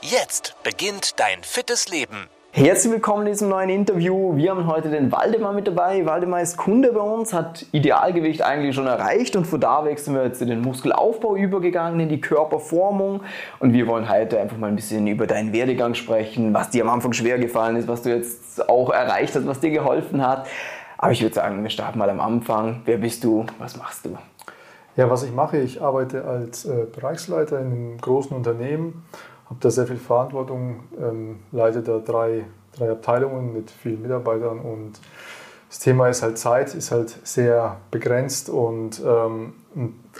Jetzt 0.00 0.54
beginnt 0.62 1.18
dein 1.18 1.42
fittes 1.42 1.88
Leben. 1.88 2.28
Herzlich 2.52 2.92
willkommen 2.92 3.26
in 3.26 3.32
diesem 3.32 3.48
neuen 3.48 3.68
Interview. 3.68 4.36
Wir 4.36 4.52
haben 4.52 4.68
heute 4.68 4.90
den 4.90 5.10
Waldemar 5.10 5.52
mit 5.52 5.66
dabei. 5.66 6.06
Waldemar 6.06 6.40
ist 6.40 6.56
Kunde 6.56 6.92
bei 6.92 7.00
uns, 7.00 7.32
hat 7.32 7.66
Idealgewicht 7.72 8.42
eigentlich 8.42 8.76
schon 8.76 8.86
erreicht 8.86 9.34
und 9.34 9.44
von 9.44 9.60
da 9.60 9.84
weg 9.84 9.98
sind 9.98 10.14
wir 10.14 10.22
jetzt 10.22 10.40
in 10.40 10.48
den 10.48 10.60
Muskelaufbau 10.60 11.34
übergegangen, 11.34 11.98
in 11.98 12.08
die 12.08 12.20
Körperformung. 12.20 13.22
Und 13.58 13.72
wir 13.72 13.88
wollen 13.88 14.08
heute 14.08 14.38
einfach 14.38 14.56
mal 14.56 14.68
ein 14.68 14.76
bisschen 14.76 15.04
über 15.08 15.26
deinen 15.26 15.52
Werdegang 15.52 15.94
sprechen, 15.94 16.54
was 16.54 16.70
dir 16.70 16.84
am 16.84 16.90
Anfang 16.90 17.12
schwer 17.12 17.38
gefallen 17.38 17.74
ist, 17.74 17.88
was 17.88 18.02
du 18.02 18.10
jetzt 18.10 18.68
auch 18.68 18.90
erreicht 18.90 19.34
hast, 19.34 19.48
was 19.48 19.58
dir 19.58 19.70
geholfen 19.70 20.24
hat. 20.24 20.46
Aber 20.96 21.10
ich 21.10 21.22
würde 21.22 21.34
sagen, 21.34 21.60
wir 21.60 21.70
starten 21.70 21.98
mal 21.98 22.08
am 22.08 22.20
Anfang. 22.20 22.82
Wer 22.84 22.98
bist 22.98 23.24
du? 23.24 23.46
Was 23.58 23.76
machst 23.76 24.04
du? 24.04 24.16
Ja, 24.96 25.10
was 25.10 25.22
ich 25.22 25.32
mache, 25.32 25.58
ich 25.58 25.80
arbeite 25.80 26.24
als 26.24 26.64
äh, 26.64 26.86
Bereichsleiter 26.92 27.60
in 27.60 27.66
einem 27.66 28.00
großen 28.00 28.36
Unternehmen 28.36 29.04
habe 29.48 29.60
da 29.60 29.70
sehr 29.70 29.86
viel 29.86 29.96
Verantwortung, 29.96 30.80
ähm, 31.00 31.40
leite 31.52 31.82
da 31.82 31.98
drei, 31.98 32.44
drei 32.76 32.90
Abteilungen 32.90 33.52
mit 33.52 33.70
vielen 33.70 34.02
Mitarbeitern 34.02 34.60
und 34.60 35.00
das 35.68 35.80
Thema 35.80 36.08
ist 36.08 36.22
halt 36.22 36.38
Zeit, 36.38 36.74
ist 36.74 36.92
halt 36.92 37.10
sehr 37.24 37.76
begrenzt 37.90 38.48
und 38.48 39.02
ähm, 39.04 39.52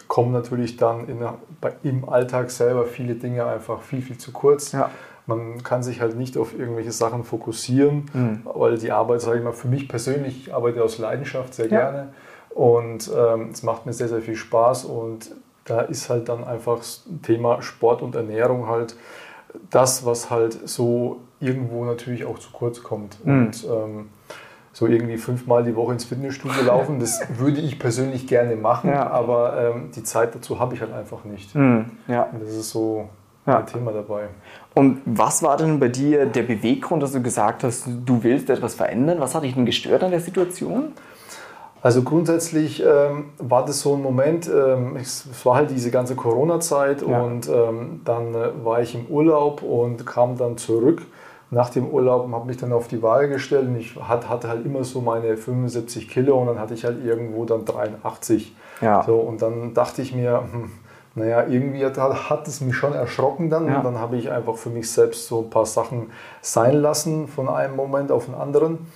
kommen 0.07 0.33
natürlich 0.33 0.77
dann 0.77 1.09
in, 1.09 1.21
im 1.83 2.09
Alltag 2.09 2.51
selber 2.51 2.85
viele 2.85 3.15
Dinge 3.15 3.47
einfach 3.47 3.81
viel, 3.81 4.03
viel 4.03 4.19
zu 4.19 4.31
kurz. 4.33 4.73
Ja. 4.73 4.91
Man 5.27 5.63
kann 5.63 5.83
sich 5.83 6.01
halt 6.01 6.17
nicht 6.17 6.37
auf 6.37 6.59
irgendwelche 6.59 6.93
Sachen 6.93 7.25
fokussieren, 7.25 8.11
mhm. 8.13 8.43
weil 8.45 8.77
die 8.79 8.93
Arbeit, 8.93 9.23
sage 9.23 9.39
ich 9.39 9.45
mal, 9.45 9.53
für 9.53 9.69
mich 9.69 9.89
persönlich, 9.89 10.49
ich 10.49 10.55
arbeite 10.55 10.83
aus 10.85 10.99
Leidenschaft 10.99 11.55
sehr 11.55 11.69
ja. 11.69 11.79
gerne 11.79 12.09
und 12.51 13.11
ähm, 13.17 13.51
es 13.53 13.63
macht 13.63 13.87
mir 13.87 13.95
sehr, 13.95 14.09
sehr 14.09 14.21
viel 14.21 14.37
Spaß 14.37 14.85
und 14.85 15.31
da 15.69 15.81
ist 15.81 16.11
halt 16.11 16.29
dann 16.29 16.45
einfach 16.45 16.79
das 16.79 17.05
Thema 17.23 17.63
Sport 17.63 18.03
und 18.03 18.15
Ernährung 18.15 18.69
halt 18.69 18.97
das, 19.71 20.05
was 20.05 20.31
halt 20.31 20.69
so 20.69 21.21
irgendwo 21.41 21.85
natürlich 21.85 22.25
auch 22.25 22.39
zu 22.39 22.51
kurz 22.53 22.83
kommt. 22.83 23.25
Mhm. 23.25 23.39
Und 23.39 23.65
ähm, 23.65 24.09
so 24.73 24.87
irgendwie 24.87 25.17
fünfmal 25.17 25.65
die 25.65 25.75
Woche 25.75 25.93
ins 25.93 26.05
Fitnessstudio 26.05 26.63
laufen, 26.63 27.01
das 27.01 27.21
würde 27.39 27.61
ich 27.61 27.79
persönlich 27.79 28.27
gerne 28.27 28.55
machen, 28.55 28.91
ja. 28.91 29.11
aber 29.11 29.75
ähm, 29.75 29.91
die 29.95 30.05
Zeit 30.05 30.35
dazu 30.35 30.61
habe 30.61 30.75
ich 30.75 30.81
halt 30.81 30.93
einfach 30.93 31.25
nicht. 31.25 31.55
Mhm. 31.55 31.87
Ja. 32.07 32.25
Und 32.25 32.43
das 32.43 32.51
ist 32.51 32.71
so 32.71 33.09
ja. 33.47 33.59
ein 33.59 33.67
Thema 33.67 33.93
dabei. 33.93 34.29
Und 34.75 35.01
was 35.05 35.43
war 35.43 35.57
denn 35.57 35.81
bei 35.81 35.89
dir 35.89 36.27
der 36.27 36.45
Beweggrund, 36.45 37.03
dass 37.03 37.13
du 37.13 37.23
gesagt 37.23 37.65
hast, 37.65 37.89
du 38.07 38.23
willst 38.23 38.51
etwas 38.51 38.75
verändern? 38.75 39.19
Was 39.19 39.35
hat 39.35 39.43
dich 39.43 39.55
denn 39.55 39.67
gestört 39.67 40.05
an 40.05 40.13
der 40.13 40.21
Situation? 40.21 40.93
Also 41.81 42.03
grundsätzlich 42.03 42.83
ähm, 42.85 43.27
war 43.39 43.65
das 43.65 43.81
so 43.81 43.95
ein 43.95 44.03
Moment, 44.03 44.49
ähm, 44.49 44.97
es 44.97 45.29
war 45.45 45.57
halt 45.57 45.71
diese 45.71 45.91
ganze 45.91 46.17
Corona-Zeit 46.17 47.03
ja. 47.03 47.23
und 47.23 47.49
ähm, 47.49 48.01
dann 48.05 48.35
äh, 48.35 48.65
war 48.65 48.81
ich 48.83 48.95
im 48.95 49.07
Urlaub 49.07 49.63
und 49.63 50.05
kam 50.05 50.37
dann 50.37 50.57
zurück 50.57 51.03
nach 51.51 51.71
dem 51.71 51.89
Urlaub 51.89 52.25
und 52.25 52.35
habe 52.35 52.47
mich 52.47 52.57
dann 52.57 52.73
auf 52.73 52.89
die 52.89 53.03
Waage 53.03 53.29
gestellt 53.29 53.69
und 53.69 53.77
ich 53.77 53.97
hat, 53.97 54.29
hatte 54.29 54.49
halt 54.49 54.67
immer 54.67 54.85
so 54.85 55.01
meine 55.01 55.37
75 55.37 56.09
Kilo 56.09 56.39
und 56.41 56.49
dann 56.49 56.59
hatte 56.59 56.75
ich 56.75 56.85
halt 56.85 57.05
irgendwo 57.05 57.45
dann 57.45 57.65
83. 57.65 58.55
Ja. 58.81 59.03
So, 59.05 59.17
und 59.17 59.41
dann 59.41 59.73
dachte 59.73 60.03
ich 60.03 60.15
mir, 60.15 60.43
hm, 60.51 60.71
naja, 61.15 61.47
irgendwie 61.49 61.85
hat, 61.85 61.97
hat, 61.97 62.47
es 62.49 62.61
mich 62.61 62.77
schon 62.77 62.93
erschrocken 62.93 63.51
dann 63.51 63.67
ja. 63.67 63.79
und 63.79 63.85
dann 63.85 63.99
habe 63.99 64.17
ich 64.17 64.31
einfach 64.31 64.57
für 64.57 64.71
mich 64.71 64.91
selbst 64.91 65.27
so 65.27 65.41
ein 65.41 65.51
paar 65.51 65.67
Sachen 65.67 66.11
sein 66.43 66.75
lassen 66.75 67.29
von 67.29 67.49
einem 67.49 67.77
Moment 67.77 68.13
auf 68.13 68.27
den 68.27 68.35
anderen. 68.35 68.87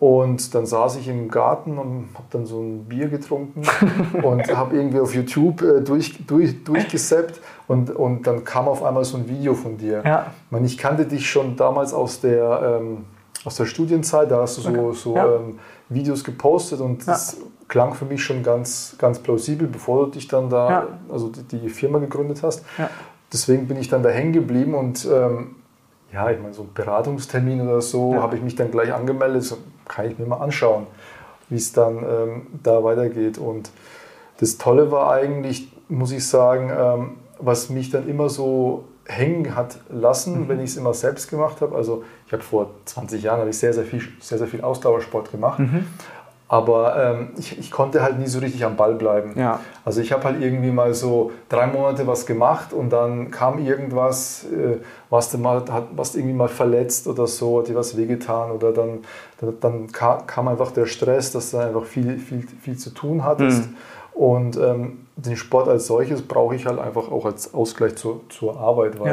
Und 0.00 0.54
dann 0.54 0.64
saß 0.64 0.96
ich 0.96 1.08
im 1.08 1.28
Garten 1.28 1.76
und 1.76 2.08
habe 2.14 2.24
dann 2.30 2.46
so 2.46 2.58
ein 2.58 2.86
Bier 2.86 3.08
getrunken 3.08 3.64
und 4.22 4.56
habe 4.56 4.74
irgendwie 4.74 4.98
auf 4.98 5.14
YouTube 5.14 5.60
äh, 5.60 5.82
durch, 5.82 6.24
durch, 6.26 6.64
durchgesappt 6.64 7.38
und, 7.68 7.90
und 7.90 8.26
dann 8.26 8.42
kam 8.42 8.66
auf 8.66 8.82
einmal 8.82 9.04
so 9.04 9.18
ein 9.18 9.28
Video 9.28 9.52
von 9.52 9.76
dir. 9.76 10.02
Ja. 10.02 10.32
Ich, 10.46 10.50
meine, 10.50 10.66
ich 10.66 10.78
kannte 10.78 11.04
dich 11.04 11.28
schon 11.28 11.54
damals 11.54 11.92
aus 11.92 12.22
der, 12.22 12.80
ähm, 12.80 13.04
aus 13.44 13.56
der 13.56 13.66
Studienzeit, 13.66 14.30
da 14.30 14.40
hast 14.40 14.56
du 14.56 14.62
so, 14.62 14.70
okay. 14.70 14.92
so 14.94 15.16
ja. 15.16 15.36
ähm, 15.36 15.58
Videos 15.90 16.24
gepostet 16.24 16.80
und 16.80 17.06
das 17.06 17.36
ja. 17.38 17.46
klang 17.68 17.92
für 17.92 18.06
mich 18.06 18.24
schon 18.24 18.42
ganz, 18.42 18.96
ganz 18.96 19.18
plausibel, 19.18 19.68
bevor 19.68 20.06
du 20.06 20.12
dich 20.12 20.28
dann 20.28 20.48
da, 20.48 20.86
also 21.10 21.28
die, 21.28 21.58
die, 21.58 21.68
Firma 21.68 21.98
gegründet 21.98 22.42
hast. 22.42 22.64
Deswegen 23.30 23.68
bin 23.68 23.76
ich 23.76 23.88
dann 23.90 24.02
da 24.02 24.08
hängen 24.08 24.32
geblieben 24.32 24.74
und 24.74 25.06
ähm, 25.12 25.56
ja, 26.10 26.30
ich 26.30 26.40
meine, 26.40 26.54
so 26.54 26.62
ein 26.62 26.72
Beratungstermin 26.74 27.60
oder 27.60 27.82
so 27.82 28.14
habe 28.14 28.36
ich 28.36 28.42
mich 28.42 28.56
dann 28.56 28.70
gleich 28.70 28.92
angemeldet. 28.92 29.54
Kann 29.90 30.08
ich 30.08 30.18
mir 30.18 30.26
mal 30.26 30.38
anschauen, 30.38 30.86
wie 31.48 31.56
es 31.56 31.72
dann 31.72 31.98
ähm, 31.98 32.46
da 32.62 32.84
weitergeht. 32.84 33.38
Und 33.38 33.70
das 34.38 34.56
Tolle 34.56 34.92
war 34.92 35.12
eigentlich, 35.12 35.72
muss 35.88 36.12
ich 36.12 36.26
sagen, 36.26 36.70
ähm, 36.70 37.16
was 37.40 37.70
mich 37.70 37.90
dann 37.90 38.08
immer 38.08 38.28
so 38.28 38.84
hängen 39.04 39.56
hat 39.56 39.80
lassen, 39.90 40.42
mhm. 40.42 40.48
wenn 40.48 40.60
ich 40.60 40.70
es 40.70 40.76
immer 40.76 40.94
selbst 40.94 41.28
gemacht 41.28 41.60
habe. 41.60 41.74
Also 41.74 42.04
ich 42.26 42.32
habe 42.32 42.42
vor 42.42 42.70
20 42.84 43.22
Jahren 43.22 43.48
ich 43.48 43.58
sehr, 43.58 43.72
sehr 43.72 43.84
viel, 43.84 44.02
sehr, 44.20 44.38
sehr 44.38 44.46
viel 44.46 44.60
Ausdauersport 44.60 45.32
gemacht. 45.32 45.58
Mhm. 45.58 45.86
Aber 46.52 46.96
ähm, 47.00 47.28
ich, 47.38 47.56
ich, 47.60 47.70
konnte 47.70 48.02
halt 48.02 48.18
nie 48.18 48.26
so 48.26 48.40
richtig 48.40 48.64
am 48.64 48.74
Ball 48.74 48.94
bleiben. 48.94 49.34
Ja. 49.38 49.60
Also 49.84 50.00
ich 50.00 50.10
habe 50.10 50.24
halt 50.24 50.42
irgendwie 50.42 50.72
mal 50.72 50.94
so 50.94 51.30
drei 51.48 51.68
Monate 51.68 52.08
was 52.08 52.26
gemacht 52.26 52.72
und 52.72 52.90
dann 52.90 53.30
kam 53.30 53.64
irgendwas, 53.64 54.46
äh, 54.46 54.78
was 55.10 55.30
du 55.30 55.38
mal, 55.38 55.62
hat, 55.70 55.84
was 55.94 56.16
irgendwie 56.16 56.34
mal 56.34 56.48
verletzt 56.48 57.06
oder 57.06 57.28
so, 57.28 57.60
hat 57.60 57.68
dir 57.68 57.76
was 57.76 57.96
wehgetan 57.96 58.50
oder 58.50 58.72
dann, 58.72 58.98
dann, 59.40 59.60
dann 59.60 59.92
kam 60.26 60.48
einfach 60.48 60.72
der 60.72 60.86
Stress, 60.86 61.30
dass 61.30 61.52
du 61.52 61.58
einfach 61.58 61.84
viel, 61.84 62.18
viel, 62.18 62.44
viel 62.60 62.76
zu 62.76 62.90
tun 62.90 63.24
hattest. 63.24 63.68
Mhm. 63.68 63.76
Und 64.20 64.56
ähm, 64.56 65.06
den 65.14 65.36
Sport 65.36 65.68
als 65.68 65.86
solches 65.86 66.20
brauche 66.20 66.56
ich 66.56 66.66
halt 66.66 66.80
einfach 66.80 67.12
auch 67.12 67.26
als 67.26 67.54
Ausgleich 67.54 67.94
zur, 67.94 68.22
zur 68.28 68.58
Arbeit, 68.58 68.98
weil 68.98 69.08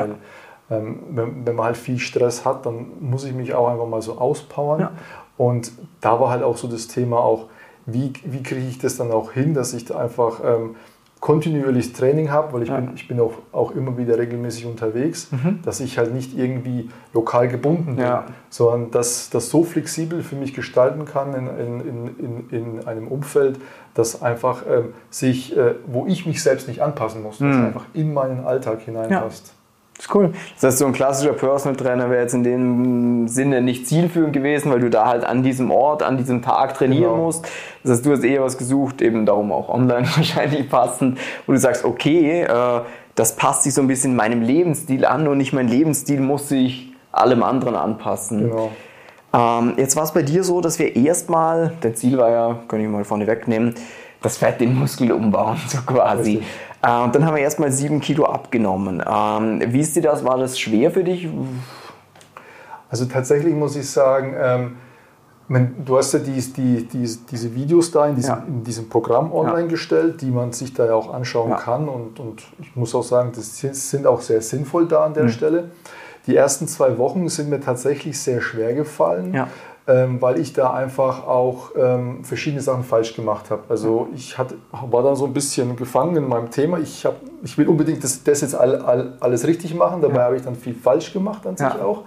ja. 0.71 0.75
ähm, 0.75 1.03
wenn, 1.11 1.45
wenn, 1.45 1.55
man 1.55 1.67
halt 1.67 1.77
viel 1.77 1.99
Stress 1.99 2.45
hat, 2.45 2.65
dann 2.65 2.93
muss 2.99 3.25
ich 3.25 3.33
mich 3.35 3.53
auch 3.53 3.67
einfach 3.67 3.85
mal 3.85 4.01
so 4.01 4.17
auspowern. 4.17 4.79
Ja. 4.79 4.91
Und 5.37 5.71
da 6.01 6.19
war 6.19 6.29
halt 6.29 6.43
auch 6.43 6.57
so 6.57 6.67
das 6.67 6.87
Thema 6.87 7.19
auch, 7.19 7.45
wie, 7.85 8.11
wie 8.25 8.43
kriege 8.43 8.67
ich 8.67 8.79
das 8.79 8.97
dann 8.97 9.11
auch 9.11 9.31
hin, 9.31 9.53
dass 9.53 9.73
ich 9.73 9.85
da 9.85 9.97
einfach 9.97 10.41
ähm, 10.43 10.75
kontinuierlich 11.19 11.93
Training 11.93 12.29
habe, 12.29 12.53
weil 12.53 12.63
ich 12.63 12.69
ja. 12.69 12.79
bin, 12.79 12.91
ich 12.95 13.07
bin 13.07 13.19
auch, 13.19 13.33
auch 13.51 13.71
immer 13.71 13.97
wieder 13.97 14.17
regelmäßig 14.17 14.65
unterwegs, 14.65 15.31
mhm. 15.31 15.59
dass 15.63 15.79
ich 15.79 15.97
halt 15.97 16.13
nicht 16.13 16.37
irgendwie 16.37 16.89
lokal 17.13 17.47
gebunden 17.47 17.95
bin, 17.95 18.05
ja. 18.05 18.25
sondern 18.49 18.91
dass 18.91 19.29
das 19.29 19.49
so 19.49 19.63
flexibel 19.63 20.21
für 20.21 20.35
mich 20.35 20.53
gestalten 20.53 21.05
kann 21.05 21.33
in, 21.33 21.47
in, 21.47 22.17
in, 22.17 22.49
in 22.49 22.87
einem 22.87 23.07
Umfeld, 23.07 23.59
das 23.93 24.21
einfach 24.21 24.63
ähm, 24.69 24.93
sich, 25.09 25.57
äh, 25.57 25.75
wo 25.87 26.05
ich 26.05 26.25
mich 26.27 26.43
selbst 26.43 26.67
nicht 26.67 26.81
anpassen 26.81 27.23
muss, 27.23 27.39
mhm. 27.39 27.51
das 27.51 27.57
einfach 27.57 27.85
in 27.93 28.13
meinen 28.13 28.45
Alltag 28.45 28.81
hineinpasst. 28.81 29.47
Ja. 29.47 29.53
Das 29.97 30.05
ist 30.05 30.15
cool. 30.15 30.31
Das 30.55 30.63
heißt, 30.63 30.77
so 30.77 30.85
ein 30.85 30.93
klassischer 30.93 31.33
Personal 31.33 31.75
Trainer 31.75 32.09
wäre 32.09 32.21
jetzt 32.21 32.33
in 32.33 32.43
dem 32.43 33.27
Sinne 33.27 33.61
nicht 33.61 33.87
zielführend 33.87 34.31
gewesen, 34.31 34.71
weil 34.71 34.79
du 34.79 34.89
da 34.89 35.07
halt 35.07 35.25
an 35.25 35.41
diesem 35.41 35.71
Ort, 35.71 36.03
an 36.03 36.17
diesem 36.17 36.43
Tag 36.43 36.75
trainieren 36.75 37.13
genau. 37.13 37.25
musst. 37.25 37.47
Das 37.83 37.93
heißt, 37.93 38.05
du 38.05 38.11
hast 38.11 38.23
eher 38.23 38.43
was 38.43 38.59
gesucht, 38.59 39.01
eben 39.01 39.25
darum 39.25 39.51
auch 39.51 39.69
online 39.69 40.07
wahrscheinlich 40.15 40.69
passend, 40.69 41.17
wo 41.47 41.53
du 41.53 41.57
sagst, 41.57 41.83
okay, 41.83 42.43
äh, 42.43 42.81
das 43.15 43.35
passt 43.35 43.63
sich 43.63 43.73
so 43.73 43.81
ein 43.81 43.87
bisschen 43.87 44.15
meinem 44.15 44.43
Lebensstil 44.43 45.03
an 45.03 45.27
und 45.27 45.39
nicht 45.39 45.51
mein 45.51 45.67
Lebensstil 45.67 46.19
muss 46.19 46.49
sich 46.49 46.93
allem 47.11 47.41
anderen 47.41 47.75
anpassen. 47.75 48.51
Genau. 48.51 48.71
Ähm, 49.33 49.73
jetzt 49.77 49.95
war 49.95 50.03
es 50.03 50.11
bei 50.11 50.21
dir 50.21 50.43
so, 50.43 50.61
dass 50.61 50.77
wir 50.77 50.95
erstmal, 50.95 51.73
dein 51.81 51.95
Ziel 51.95 52.17
war 52.19 52.29
ja, 52.29 52.59
kann 52.67 52.79
ich 52.79 52.88
mal 52.88 53.03
vorne 53.03 53.25
wegnehmen, 53.25 53.73
das 54.21 54.38
Fett 54.38 54.61
in 54.61 54.77
Muskel 54.77 55.11
umbauen, 55.11 55.57
so 55.67 55.79
quasi. 55.85 56.38
Richtig. 56.38 56.47
Äh, 56.81 57.03
und 57.03 57.15
dann 57.15 57.25
haben 57.25 57.35
wir 57.35 57.41
erstmal 57.41 57.71
sieben 57.71 58.00
Kilo 58.00 58.25
abgenommen. 58.25 59.03
Ähm, 59.06 59.62
wie 59.68 59.79
ist 59.79 59.95
dir 59.95 60.01
das? 60.01 60.24
War 60.24 60.38
das 60.38 60.59
schwer 60.59 60.91
für 60.91 61.03
dich? 61.03 61.27
Also 62.89 63.06
tatsächlich 63.06 63.53
muss 63.53 63.75
ich 63.75 63.89
sagen, 63.89 64.35
ähm, 64.38 64.77
du 65.85 65.97
hast 65.97 66.13
ja 66.13 66.19
die, 66.19 66.39
die, 66.41 66.88
die, 66.88 67.18
diese 67.29 67.56
Videos 67.56 67.91
da 67.91 68.07
in 68.07 68.15
diesem, 68.15 68.35
ja. 68.35 68.44
in 68.47 68.63
diesem 68.63 68.89
Programm 68.89 69.31
online 69.31 69.62
ja. 69.63 69.68
gestellt, 69.68 70.21
die 70.21 70.31
man 70.31 70.51
sich 70.51 70.74
da 70.74 70.85
ja 70.85 70.94
auch 70.94 71.13
anschauen 71.13 71.51
ja. 71.51 71.57
kann. 71.57 71.89
Und, 71.89 72.19
und 72.19 72.44
ich 72.59 72.75
muss 72.75 72.94
auch 72.95 73.03
sagen, 73.03 73.31
das 73.35 73.57
sind 73.59 74.06
auch 74.06 74.21
sehr 74.21 74.41
sinnvoll 74.41 74.88
da 74.88 75.06
an 75.06 75.13
der 75.13 75.24
mhm. 75.24 75.29
Stelle. 75.29 75.71
Die 76.27 76.35
ersten 76.35 76.68
zwei 76.68 76.97
Wochen 76.97 77.29
sind 77.29 77.50
mir 77.50 77.62
tatsächlich 77.62 78.19
sehr 78.19 78.41
schwer 78.41 78.74
gefallen. 78.74 79.33
Ja 79.33 79.47
ähm, 79.88 80.22
weil 80.22 80.39
ich 80.39 80.51
da 80.51 80.74
einfach 80.74 81.25
auch 81.25 81.72
ähm, 81.78 82.24
verschiedene 82.24 82.62
Sachen 82.62 82.84
falsch 82.84 83.16
gemacht 83.16 83.50
habe. 83.50 83.63
Also 83.69 84.10
ich 84.13 84.38
hat, 84.38 84.54
war 84.72 85.01
da 85.01 85.16
so 85.16 85.25
ein 85.25 85.34
bisschen 85.34 85.78
gefangen 85.78 86.18
in 86.18 86.28
meinem 86.28 86.51
Thema. 86.51 86.78
Ich, 86.80 87.06
hab, 87.06 87.16
ich 87.42 87.57
will 87.57 87.68
unbedingt 87.69 88.04
das, 88.04 88.22
das 88.24 88.42
jetzt 88.42 88.54
all, 88.54 88.81
all, 88.81 89.13
alles 89.22 89.48
richtig 89.48 89.74
machen, 89.74 90.01
dabei 90.01 90.18
ja. 90.18 90.24
habe 90.25 90.36
ich 90.36 90.42
dann 90.42 90.56
viel 90.56 90.75
falsch 90.75 91.13
gemacht 91.13 91.48
an 91.48 91.56
sich 91.56 91.68
ja. 91.68 91.81
auch. 91.81 92.04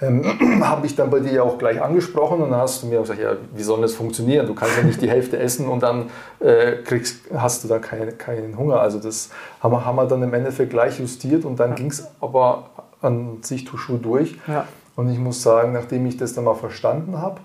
ähm, 0.00 0.24
habe 0.64 0.86
ich 0.86 0.96
dann 0.96 1.10
bei 1.10 1.20
dir 1.20 1.32
ja 1.32 1.42
auch 1.42 1.58
gleich 1.58 1.82
angesprochen 1.82 2.40
und 2.40 2.52
dann 2.52 2.60
hast 2.60 2.82
du 2.82 2.86
mir 2.86 3.00
gesagt, 3.00 3.20
ja, 3.20 3.36
wie 3.54 3.62
soll 3.62 3.82
das 3.82 3.92
funktionieren? 3.92 4.46
Du 4.46 4.54
kannst 4.54 4.78
ja 4.78 4.82
nicht 4.82 5.02
die 5.02 5.10
Hälfte 5.10 5.38
essen 5.38 5.68
und 5.68 5.82
dann 5.82 6.08
äh, 6.40 6.76
kriegst, 6.84 7.20
hast 7.36 7.64
du 7.64 7.68
da 7.68 7.78
keinen, 7.78 8.16
keinen 8.16 8.56
Hunger. 8.56 8.80
Also 8.80 8.98
das 8.98 9.28
haben 9.62 9.72
wir, 9.72 9.84
haben 9.84 9.96
wir 9.96 10.06
dann 10.06 10.22
im 10.22 10.32
Endeffekt 10.32 10.70
gleich 10.70 10.98
justiert 10.98 11.44
und 11.44 11.60
dann 11.60 11.70
ja. 11.70 11.76
ging 11.76 11.90
es 11.90 12.08
aber 12.22 12.70
an 13.02 13.42
sich 13.42 13.64
Tuschu 13.64 13.98
durch. 13.98 14.38
Ja. 14.46 14.66
Und 15.00 15.08
ich 15.08 15.18
muss 15.18 15.42
sagen, 15.42 15.72
nachdem 15.72 16.04
ich 16.04 16.18
das 16.18 16.34
dann 16.34 16.44
mal 16.44 16.54
verstanden 16.54 17.16
habe, 17.16 17.40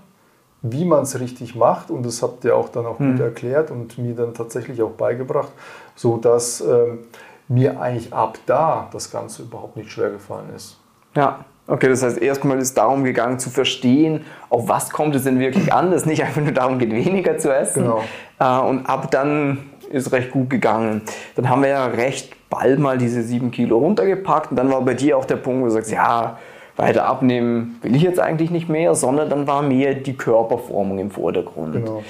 wie 0.62 0.84
man 0.84 1.04
es 1.04 1.18
richtig 1.18 1.56
macht, 1.56 1.90
und 1.90 2.06
das 2.06 2.22
habt 2.22 2.44
ihr 2.44 2.54
auch 2.54 2.68
dann 2.68 2.86
auch 2.86 3.00
mhm. 3.00 3.14
gut 3.14 3.22
erklärt 3.22 3.72
und 3.72 3.98
mir 3.98 4.14
dann 4.14 4.34
tatsächlich 4.34 4.82
auch 4.82 4.92
beigebracht, 4.92 5.54
so 5.96 6.18
dass 6.18 6.60
ähm, 6.60 7.06
mir 7.48 7.80
eigentlich 7.80 8.12
ab 8.12 8.40
da 8.46 8.90
das 8.92 9.10
Ganze 9.10 9.44
überhaupt 9.44 9.78
nicht 9.78 9.90
schwer 9.90 10.10
gefallen 10.10 10.50
ist. 10.54 10.78
Ja, 11.16 11.46
Okay, 11.68 11.88
das 11.90 12.04
heißt, 12.04 12.20
erstmal 12.20 12.58
ist 12.58 12.66
es 12.66 12.74
darum 12.76 13.04
gegangen 13.04 13.40
zu 13.40 13.50
verstehen, 13.50 14.24
auf 14.50 14.68
was 14.68 14.92
kommt 14.92 15.16
es 15.16 15.24
denn 15.24 15.40
wirklich 15.40 15.74
an, 15.74 15.90
dass 15.90 16.06
nicht 16.06 16.22
einfach 16.24 16.42
nur 16.42 16.52
darum 16.52 16.78
geht, 16.78 16.92
weniger 16.92 17.40
zu 17.40 17.56
essen. 17.56 17.84
Genau. 17.84 18.04
Äh, 18.40 18.70
und 18.70 18.86
ab 18.86 19.10
dann 19.10 19.72
ist 19.90 20.12
recht 20.12 20.30
gut 20.30 20.52
gegangen. 20.52 21.02
Dann 21.36 21.50
haben 21.50 21.64
wir 21.64 21.70
ja 21.70 21.86
recht 21.86 22.36
bald 22.52 22.78
mal 22.78 23.00
diese 23.00 23.24
sieben 23.24 23.50
Kilo 23.50 23.80
runtergepackt 23.80 24.52
und 24.52 24.58
dann 24.58 24.70
war 24.70 24.82
bei 24.82 24.94
dir 24.94 25.18
auch 25.18 25.26
der 25.26 25.38
Punkt, 25.38 25.62
wo 25.62 25.66
du 25.66 25.72
sagst, 25.72 25.92
ja, 25.92 26.38
weiter 26.78 27.06
abnehmen 27.06 27.80
will 27.82 27.96
ich 27.96 28.02
jetzt 28.02 28.20
eigentlich 28.20 28.52
nicht 28.52 28.70
mehr, 28.70 28.96
sondern 28.96 29.30
dann 29.30 29.48
war 29.48 29.62
mehr 29.62 29.94
die 29.94 30.16
Körperformung 30.16 31.00
im 31.00 31.12
Vordergrund. 31.12 31.74
Genau. 31.74 32.04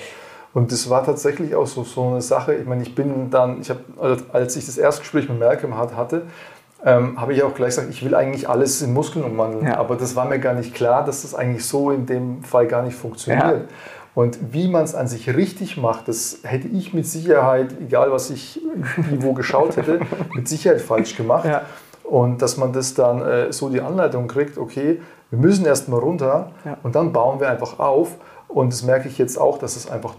Und 0.53 0.71
das 0.71 0.89
war 0.89 1.03
tatsächlich 1.03 1.53
auch 1.53 1.67
so, 1.67 1.83
so 1.83 2.03
eine 2.07 2.21
Sache. 2.21 2.55
Ich 2.55 2.65
meine, 2.65 2.81
ich 2.81 2.95
bin 2.95 3.29
dann, 3.29 3.59
ich 3.59 3.69
habe, 3.69 3.81
als 4.31 4.55
ich 4.55 4.65
das 4.65 4.77
Erstgespräch 4.77 5.27
mit 5.27 5.37
Malcolm 5.37 5.77
hatte, 5.77 6.23
ähm, 6.83 7.19
habe 7.19 7.33
ich 7.33 7.43
auch 7.43 7.53
gleich 7.53 7.69
gesagt, 7.69 7.89
ich 7.89 8.05
will 8.05 8.15
eigentlich 8.15 8.47
alles 8.47 8.81
in 8.81 8.93
Muskeln 8.93 9.25
umwandeln. 9.25 9.65
Ja. 9.65 9.77
Aber 9.77 9.95
das 9.95 10.15
war 10.15 10.25
mir 10.25 10.39
gar 10.39 10.53
nicht 10.53 10.73
klar, 10.73 11.03
dass 11.03 11.23
das 11.23 11.35
eigentlich 11.35 11.65
so 11.65 11.91
in 11.91 12.05
dem 12.05 12.43
Fall 12.43 12.67
gar 12.67 12.83
nicht 12.83 12.95
funktioniert. 12.95 13.43
Ja. 13.43 13.61
Und 14.13 14.53
wie 14.53 14.69
man 14.69 14.85
es 14.85 14.95
an 14.95 15.09
sich 15.09 15.35
richtig 15.35 15.75
macht, 15.75 16.07
das 16.07 16.39
hätte 16.43 16.69
ich 16.69 16.93
mit 16.93 17.05
Sicherheit, 17.05 17.75
egal 17.81 18.13
was 18.13 18.29
ich 18.29 18.61
wo 19.19 19.33
geschaut 19.33 19.75
hätte, 19.75 19.99
mit 20.33 20.47
Sicherheit 20.47 20.79
falsch 20.79 21.17
gemacht. 21.17 21.45
Ja. 21.45 21.63
Und 22.09 22.41
dass 22.41 22.57
man 22.57 22.71
das 22.71 22.93
dann 22.93 23.21
äh, 23.21 23.51
so 23.51 23.69
die 23.69 23.81
Anleitung 23.81 24.27
kriegt, 24.27 24.57
okay, 24.57 25.01
wir 25.31 25.39
müssen 25.39 25.65
erst 25.65 25.89
mal 25.89 25.99
runter 25.99 26.51
und 26.83 26.95
dann 26.95 27.11
bauen 27.11 27.39
wir 27.39 27.49
einfach 27.49 27.79
auf. 27.79 28.15
Und 28.47 28.71
das 28.71 28.83
merke 28.83 29.07
ich 29.07 29.17
jetzt 29.17 29.37
auch, 29.37 29.57
dass 29.57 29.75
es 29.75 29.89
einfach, 29.89 30.13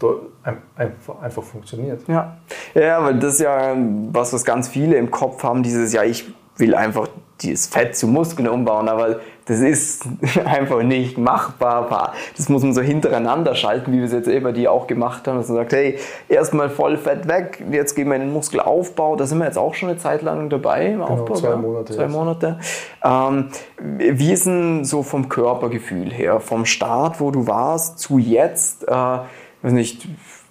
einfach, 0.74 1.22
einfach 1.22 1.42
funktioniert. 1.42 2.06
Ja. 2.08 2.36
ja, 2.74 3.02
weil 3.02 3.18
das 3.18 3.34
ist 3.34 3.40
ja 3.40 3.74
was, 4.10 4.32
was 4.32 4.44
ganz 4.44 4.68
viele 4.68 4.96
im 4.96 5.10
Kopf 5.10 5.42
haben, 5.42 5.62
dieses, 5.62 5.92
ja, 5.92 6.02
ich 6.02 6.26
will 6.56 6.74
einfach 6.74 7.08
dieses 7.40 7.66
Fett 7.66 7.96
zu 7.96 8.08
Muskeln 8.08 8.48
umbauen, 8.48 8.88
aber 8.88 9.20
das 9.46 9.60
ist 9.60 10.04
einfach 10.44 10.82
nicht 10.82 11.18
machbar. 11.18 12.14
Das 12.36 12.48
muss 12.48 12.62
man 12.62 12.74
so 12.74 12.82
hintereinander 12.82 13.54
schalten, 13.54 13.92
wie 13.92 13.98
wir 13.98 14.04
es 14.04 14.12
jetzt 14.12 14.28
eben 14.28 14.52
die 14.52 14.68
auch 14.68 14.86
gemacht 14.86 15.26
haben, 15.26 15.38
dass 15.38 15.48
man 15.48 15.58
sagt, 15.58 15.72
hey, 15.72 15.98
erstmal 16.28 16.68
voll 16.68 16.96
Fett 16.96 17.28
weg, 17.28 17.62
jetzt 17.70 17.94
gehen 17.94 18.08
wir 18.08 18.16
in 18.16 18.22
den 18.22 18.32
Muskelaufbau. 18.32 19.16
Da 19.16 19.26
sind 19.26 19.38
wir 19.38 19.46
jetzt 19.46 19.58
auch 19.58 19.74
schon 19.74 19.88
eine 19.88 19.98
Zeit 19.98 20.22
lang 20.22 20.50
dabei 20.50 20.86
im 20.86 20.92
genau, 20.94 21.06
Aufbau. 21.06 21.34
Zwei 21.34 21.56
Monate. 21.56 21.94
Zwei 21.94 22.08
Monate. 22.08 22.58
Ähm, 23.04 23.48
wie 23.78 24.32
ist 24.32 24.46
denn 24.46 24.84
so 24.84 25.02
vom 25.02 25.28
Körpergefühl 25.28 26.12
her, 26.12 26.40
vom 26.40 26.66
Start, 26.66 27.20
wo 27.20 27.30
du 27.30 27.46
warst, 27.46 28.00
zu 28.00 28.18
jetzt? 28.18 28.88
Äh, 28.88 28.92
weiß 28.92 29.72
nicht, 29.72 30.08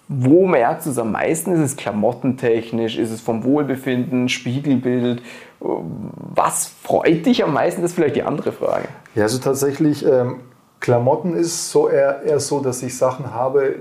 wo 0.08 0.46
merkst 0.46 0.86
du 0.86 0.90
es 0.90 0.98
am 0.98 1.12
meisten? 1.12 1.52
Ist 1.52 1.60
es 1.60 1.76
klamottentechnisch? 1.76 2.96
Ist 2.96 3.10
es 3.10 3.20
vom 3.20 3.44
Wohlbefinden, 3.44 4.28
Spiegelbild? 4.28 5.20
Was 5.60 6.70
freut 6.82 7.24
dich 7.26 7.42
am 7.42 7.54
meisten? 7.54 7.82
Das 7.82 7.92
ist 7.92 7.94
vielleicht 7.94 8.16
die 8.16 8.22
andere 8.22 8.52
Frage. 8.52 8.88
Ja, 9.14 9.24
also 9.24 9.38
tatsächlich, 9.38 10.04
ähm, 10.04 10.40
Klamotten 10.80 11.34
ist 11.34 11.70
so 11.70 11.88
eher, 11.88 12.22
eher 12.22 12.40
so, 12.40 12.60
dass 12.60 12.82
ich 12.82 12.96
Sachen 12.96 13.34
habe, 13.34 13.76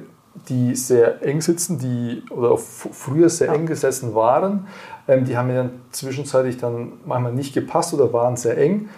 die 0.50 0.76
sehr 0.76 1.22
eng 1.24 1.42
sitzen, 1.42 1.80
die 1.80 2.24
oder 2.30 2.58
früher 2.58 3.30
sehr 3.30 3.50
eng 3.50 3.66
gesessen 3.66 4.16
waren. 4.16 4.68
Ähm, 5.08 5.26
die 5.26 5.38
haben 5.38 5.48
mir 5.48 5.56
dann 5.56 5.72
zwischenzeitlich 5.92 6.58
dann 6.58 6.94
manchmal 7.06 7.34
nicht 7.34 7.54
gepasst 7.54 7.94
oder 7.94 8.12
waren 8.14 8.38
sehr 8.38 8.58
eng. 8.58 8.90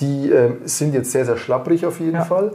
Die 0.00 0.30
ähm, 0.30 0.58
sind 0.64 0.94
jetzt 0.94 1.12
sehr, 1.12 1.24
sehr 1.24 1.36
schlapprig 1.36 1.86
auf 1.86 2.00
jeden 2.00 2.16
ja. 2.16 2.24
Fall. 2.24 2.52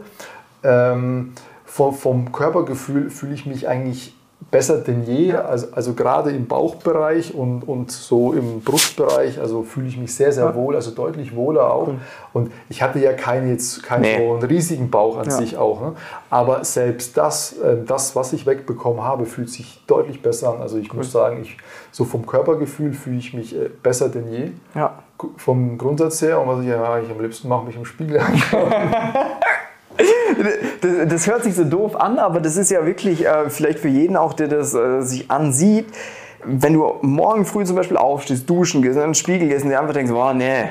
Ähm, 0.62 1.32
vom, 1.64 1.94
vom 1.94 2.32
Körpergefühl 2.32 3.10
fühle 3.10 3.34
ich 3.34 3.46
mich 3.46 3.68
eigentlich 3.68 4.14
besser 4.50 4.78
denn 4.78 5.04
je. 5.04 5.34
Also, 5.34 5.68
also 5.72 5.94
gerade 5.94 6.30
im 6.30 6.46
Bauchbereich 6.46 7.34
und, 7.34 7.62
und 7.62 7.90
so 7.90 8.32
im 8.32 8.60
Brustbereich, 8.62 9.38
also 9.40 9.62
fühle 9.62 9.88
ich 9.88 9.96
mich 9.96 10.14
sehr, 10.14 10.32
sehr 10.32 10.46
ja. 10.46 10.54
wohl, 10.54 10.74
also 10.74 10.90
deutlich 10.90 11.34
wohler 11.34 11.72
auch. 11.72 11.88
Cool. 11.88 11.98
Und 12.32 12.52
ich 12.68 12.82
hatte 12.82 12.98
ja 12.98 13.12
keinen, 13.12 13.48
jetzt 13.48 13.82
keinen 13.82 14.02
nee. 14.02 14.16
so 14.16 14.34
einen 14.34 14.42
riesigen 14.42 14.90
Bauch 14.90 15.18
an 15.18 15.26
ja. 15.26 15.32
sich 15.32 15.56
auch. 15.56 15.80
Ne? 15.80 15.92
Aber 16.30 16.64
selbst 16.64 17.16
das, 17.16 17.58
äh, 17.58 17.76
das, 17.84 18.16
was 18.16 18.32
ich 18.32 18.46
wegbekommen 18.46 19.02
habe, 19.02 19.26
fühlt 19.26 19.50
sich 19.50 19.82
deutlich 19.86 20.22
besser 20.22 20.54
an. 20.54 20.60
Also 20.60 20.78
ich 20.78 20.90
cool. 20.90 20.98
muss 20.98 21.12
sagen, 21.12 21.40
ich, 21.42 21.56
so 21.90 22.04
vom 22.04 22.26
Körpergefühl 22.26 22.92
fühle 22.92 23.18
ich 23.18 23.34
mich 23.34 23.54
äh, 23.54 23.68
besser 23.82 24.08
denn 24.08 24.32
je. 24.32 24.50
Ja. 24.74 25.00
Vom 25.36 25.76
Grundsatz 25.76 26.22
her 26.22 26.40
und 26.40 26.48
was 26.48 26.60
ich 26.60 26.68
ja 26.68 26.98
ich 26.98 27.10
am 27.10 27.20
liebsten 27.20 27.48
mache, 27.48 27.66
mich 27.66 27.76
im 27.76 27.84
Spiegel 27.84 28.18
anschauen. 28.20 28.72
das, 30.80 31.08
das, 31.08 31.26
hört 31.26 31.44
sich 31.44 31.54
so 31.54 31.64
doof 31.64 31.96
an, 31.96 32.18
aber 32.18 32.40
das 32.40 32.56
ist 32.56 32.70
ja 32.70 32.84
wirklich 32.86 33.26
äh, 33.26 33.50
vielleicht 33.50 33.78
für 33.78 33.88
jeden 33.88 34.16
auch, 34.16 34.32
der 34.32 34.48
das 34.48 34.74
äh, 34.74 35.02
sich 35.02 35.30
ansieht. 35.30 35.86
Wenn 36.44 36.72
du 36.72 36.94
morgen 37.02 37.44
früh 37.44 37.64
zum 37.64 37.76
Beispiel 37.76 37.96
aufstehst, 37.96 38.48
duschen 38.48 38.82
gehst, 38.82 38.96
in 38.96 39.02
den 39.02 39.14
Spiegel 39.14 39.48
gehst 39.48 39.64
und 39.64 39.70
dir 39.70 39.80
einfach 39.80 39.92
denkst, 39.92 40.12
oh 40.12 40.32
nee, 40.32 40.70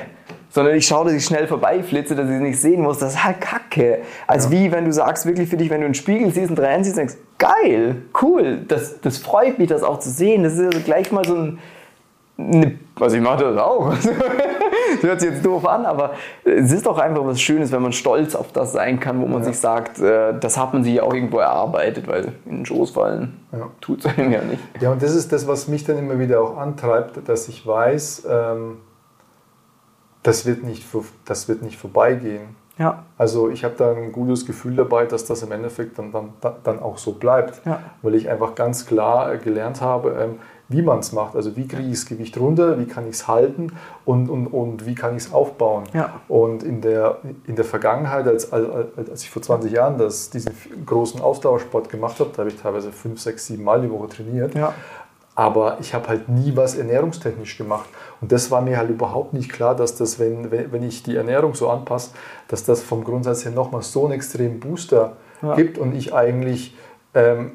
sondern 0.50 0.74
ich 0.74 0.86
schaue, 0.86 1.04
dass 1.06 1.14
ich 1.14 1.24
schnell 1.24 1.46
vorbeiflitze, 1.46 2.16
dass 2.16 2.28
ich 2.28 2.34
es 2.34 2.40
nicht 2.40 2.60
sehen 2.60 2.82
muss, 2.82 2.98
das 2.98 3.14
ist 3.14 3.24
halt 3.24 3.40
kacke. 3.40 4.00
Als 4.26 4.46
ja. 4.46 4.50
wie 4.50 4.72
wenn 4.72 4.84
du 4.84 4.92
sagst, 4.92 5.26
wirklich 5.26 5.48
für 5.48 5.56
dich, 5.56 5.70
wenn 5.70 5.80
du 5.80 5.86
einen 5.86 5.94
Spiegel 5.94 6.32
siehst 6.32 6.50
und 6.50 6.58
rein 6.58 6.82
siehst, 6.82 6.96
denkst, 6.96 7.14
geil, 7.38 8.02
cool, 8.20 8.64
das, 8.66 9.00
das 9.00 9.18
freut 9.18 9.58
mich, 9.58 9.68
das 9.68 9.82
auch 9.82 10.00
zu 10.00 10.10
sehen. 10.10 10.42
Das 10.42 10.54
ist 10.54 10.60
also 10.60 10.80
gleich 10.80 11.12
mal 11.12 11.24
so 11.24 11.36
ein, 11.36 11.58
eine, 12.36 12.78
also 12.98 13.16
ich 13.16 13.22
mache 13.22 13.44
das 13.44 13.58
auch. 13.58 13.94
das 14.94 15.02
hört 15.08 15.20
sich 15.20 15.30
jetzt 15.30 15.44
doof 15.44 15.66
an, 15.66 15.86
aber 15.86 16.12
es 16.44 16.72
ist 16.72 16.86
doch 16.86 16.98
einfach 16.98 17.24
was 17.24 17.40
Schönes, 17.40 17.72
wenn 17.72 17.82
man 17.82 17.92
stolz 17.92 18.34
auf 18.34 18.52
das 18.52 18.72
sein 18.72 19.00
kann, 19.00 19.20
wo 19.20 19.26
man 19.26 19.38
ja. 19.42 19.44
sich 19.44 19.58
sagt, 19.58 19.98
äh, 20.00 20.38
das 20.38 20.56
hat 20.56 20.72
man 20.72 20.84
sich 20.84 20.94
ja 20.94 21.02
auch 21.02 21.14
irgendwo 21.14 21.38
erarbeitet, 21.38 22.06
weil 22.06 22.32
in 22.46 22.58
den 22.58 22.66
Schoß 22.66 22.90
fallen 22.90 23.40
ja. 23.52 23.68
tut 23.80 24.04
es 24.04 24.06
einem 24.06 24.32
ja 24.32 24.42
nicht. 24.42 24.62
Ja, 24.80 24.92
und 24.92 25.02
das 25.02 25.14
ist 25.14 25.32
das, 25.32 25.46
was 25.46 25.68
mich 25.68 25.84
dann 25.84 25.98
immer 25.98 26.18
wieder 26.18 26.40
auch 26.40 26.56
antreibt, 26.56 27.28
dass 27.28 27.48
ich 27.48 27.66
weiß, 27.66 28.26
ähm, 28.28 28.78
das, 30.22 30.46
wird 30.46 30.62
nicht, 30.62 30.84
das 31.24 31.48
wird 31.48 31.62
nicht 31.62 31.78
vorbeigehen. 31.78 32.60
Ja. 32.78 33.04
Also 33.18 33.50
ich 33.50 33.62
habe 33.62 33.74
da 33.76 33.92
ein 33.92 34.10
gutes 34.10 34.46
Gefühl 34.46 34.74
dabei, 34.74 35.04
dass 35.04 35.26
das 35.26 35.42
im 35.42 35.52
Endeffekt 35.52 35.98
dann, 35.98 36.12
dann, 36.12 36.32
dann 36.64 36.80
auch 36.80 36.96
so 36.96 37.12
bleibt, 37.12 37.60
ja. 37.66 37.80
weil 38.00 38.14
ich 38.14 38.30
einfach 38.30 38.54
ganz 38.54 38.86
klar 38.86 39.36
gelernt 39.36 39.82
habe, 39.82 40.16
ähm, 40.18 40.38
wie 40.70 40.82
man 40.82 41.00
es 41.00 41.12
macht. 41.12 41.34
Also 41.34 41.56
wie 41.56 41.66
kriege 41.66 41.88
ich 41.88 41.98
das 41.98 42.06
Gewicht 42.06 42.38
runter, 42.38 42.78
wie 42.78 42.86
kann 42.86 43.06
ich 43.08 43.16
es 43.16 43.28
halten 43.28 43.72
und, 44.04 44.30
und, 44.30 44.46
und 44.46 44.86
wie 44.86 44.94
kann 44.94 45.16
ich 45.16 45.24
es 45.24 45.32
aufbauen. 45.32 45.84
Ja. 45.92 46.20
Und 46.28 46.62
in 46.62 46.80
der, 46.80 47.18
in 47.46 47.56
der 47.56 47.64
Vergangenheit, 47.64 48.26
als, 48.28 48.52
als, 48.52 48.66
als 48.96 49.22
ich 49.24 49.30
vor 49.30 49.42
20 49.42 49.72
Jahren 49.72 49.98
das, 49.98 50.30
diesen 50.30 50.52
großen 50.86 51.20
Ausdauersport 51.20 51.90
gemacht 51.90 52.20
habe, 52.20 52.30
da 52.32 52.38
habe 52.38 52.50
ich 52.50 52.56
teilweise 52.56 52.92
5, 52.92 53.20
6, 53.20 53.46
7 53.46 53.64
Mal 53.64 53.82
die 53.82 53.90
Woche 53.90 54.08
trainiert. 54.10 54.54
Ja. 54.54 54.72
Aber 55.34 55.78
ich 55.80 55.92
habe 55.92 56.06
halt 56.06 56.28
nie 56.28 56.54
was 56.54 56.76
ernährungstechnisch 56.76 57.58
gemacht. 57.58 57.88
Und 58.20 58.30
das 58.30 58.52
war 58.52 58.60
mir 58.60 58.76
halt 58.76 58.90
überhaupt 58.90 59.32
nicht 59.32 59.50
klar, 59.50 59.74
dass 59.74 59.96
das, 59.96 60.20
wenn, 60.20 60.52
wenn 60.52 60.82
ich 60.84 61.02
die 61.02 61.16
Ernährung 61.16 61.54
so 61.54 61.68
anpasse, 61.68 62.12
dass 62.46 62.62
das 62.64 62.80
vom 62.80 63.02
Grundsatz 63.02 63.44
her 63.44 63.50
nochmal 63.50 63.82
so 63.82 64.04
einen 64.04 64.12
extremen 64.12 64.60
Booster 64.60 65.16
ja. 65.42 65.56
gibt 65.56 65.78
und 65.78 65.96
ich 65.96 66.14
eigentlich 66.14 66.76
ähm, 67.14 67.52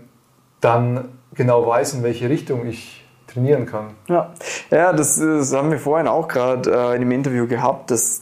dann 0.60 1.10
genau 1.34 1.66
weiß, 1.66 1.94
in 1.94 2.04
welche 2.04 2.30
Richtung 2.30 2.66
ich 2.66 3.05
trainieren 3.36 3.66
kann. 3.66 3.92
Ja, 4.08 4.34
ja 4.72 4.94
das, 4.94 5.20
das 5.20 5.54
haben 5.54 5.70
wir 5.72 5.80
vorhin 5.80 6.08
auch 6.08 6.28
gerade 6.28 6.72
äh, 6.72 6.96
in 6.96 7.02
dem 7.02 7.12
Interview 7.12 7.48
gehabt, 7.48 7.92
dass 7.92 8.22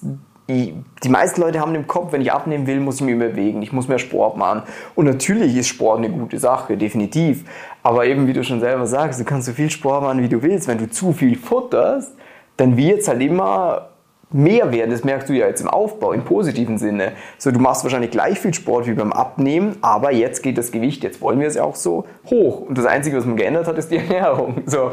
die, 0.49 0.73
die 1.03 1.09
meisten 1.09 1.39
Leute 1.41 1.61
haben 1.61 1.73
im 1.73 1.87
Kopf, 1.87 2.11
wenn 2.11 2.21
ich 2.21 2.31
abnehmen 2.31 2.67
will, 2.67 2.79
muss 2.79 2.99
ich 2.99 3.05
mich 3.05 3.17
bewegen, 3.17 3.61
ich 3.61 3.71
muss 3.71 3.87
mehr 3.87 3.99
Sport 3.99 4.35
machen. 4.35 4.63
Und 4.95 5.05
natürlich 5.05 5.55
ist 5.55 5.67
Sport 5.69 5.99
eine 5.99 6.09
gute 6.09 6.37
Sache, 6.37 6.75
definitiv. 6.75 7.45
Aber 7.81 8.05
eben, 8.05 8.27
wie 8.27 8.33
du 8.33 8.43
schon 8.43 8.59
selber 8.59 8.85
sagst, 8.85 9.19
du 9.19 9.23
kannst 9.23 9.47
so 9.47 9.53
viel 9.53 9.69
Sport 9.69 10.03
machen, 10.03 10.21
wie 10.21 10.27
du 10.27 10.41
willst. 10.41 10.67
Wenn 10.67 10.79
du 10.79 10.89
zu 10.89 11.13
viel 11.13 11.37
futterst, 11.37 12.13
dann 12.57 12.75
wird 12.75 13.01
es 13.01 13.07
halt 13.07 13.21
immer 13.21 13.89
mehr 14.33 14.71
werden. 14.71 14.91
Das 14.91 15.03
merkst 15.03 15.29
du 15.29 15.33
ja 15.33 15.47
jetzt 15.47 15.61
im 15.61 15.67
Aufbau, 15.67 16.11
im 16.11 16.23
positiven 16.23 16.77
Sinne. 16.77 17.13
So, 17.37 17.51
du 17.51 17.59
machst 17.59 17.83
wahrscheinlich 17.83 18.11
gleich 18.11 18.39
viel 18.39 18.53
Sport 18.53 18.87
wie 18.87 18.93
beim 18.93 19.13
Abnehmen, 19.13 19.77
aber 19.81 20.11
jetzt 20.11 20.43
geht 20.43 20.57
das 20.57 20.71
Gewicht, 20.71 21.03
jetzt 21.03 21.21
wollen 21.21 21.39
wir 21.39 21.47
es 21.47 21.55
ja 21.55 21.63
auch 21.63 21.75
so 21.75 22.05
hoch. 22.29 22.61
Und 22.61 22.77
das 22.77 22.85
Einzige, 22.85 23.17
was 23.17 23.25
man 23.25 23.37
geändert 23.37 23.67
hat, 23.67 23.77
ist 23.77 23.91
die 23.91 23.97
Ernährung. 24.03 24.63
So, 24.65 24.91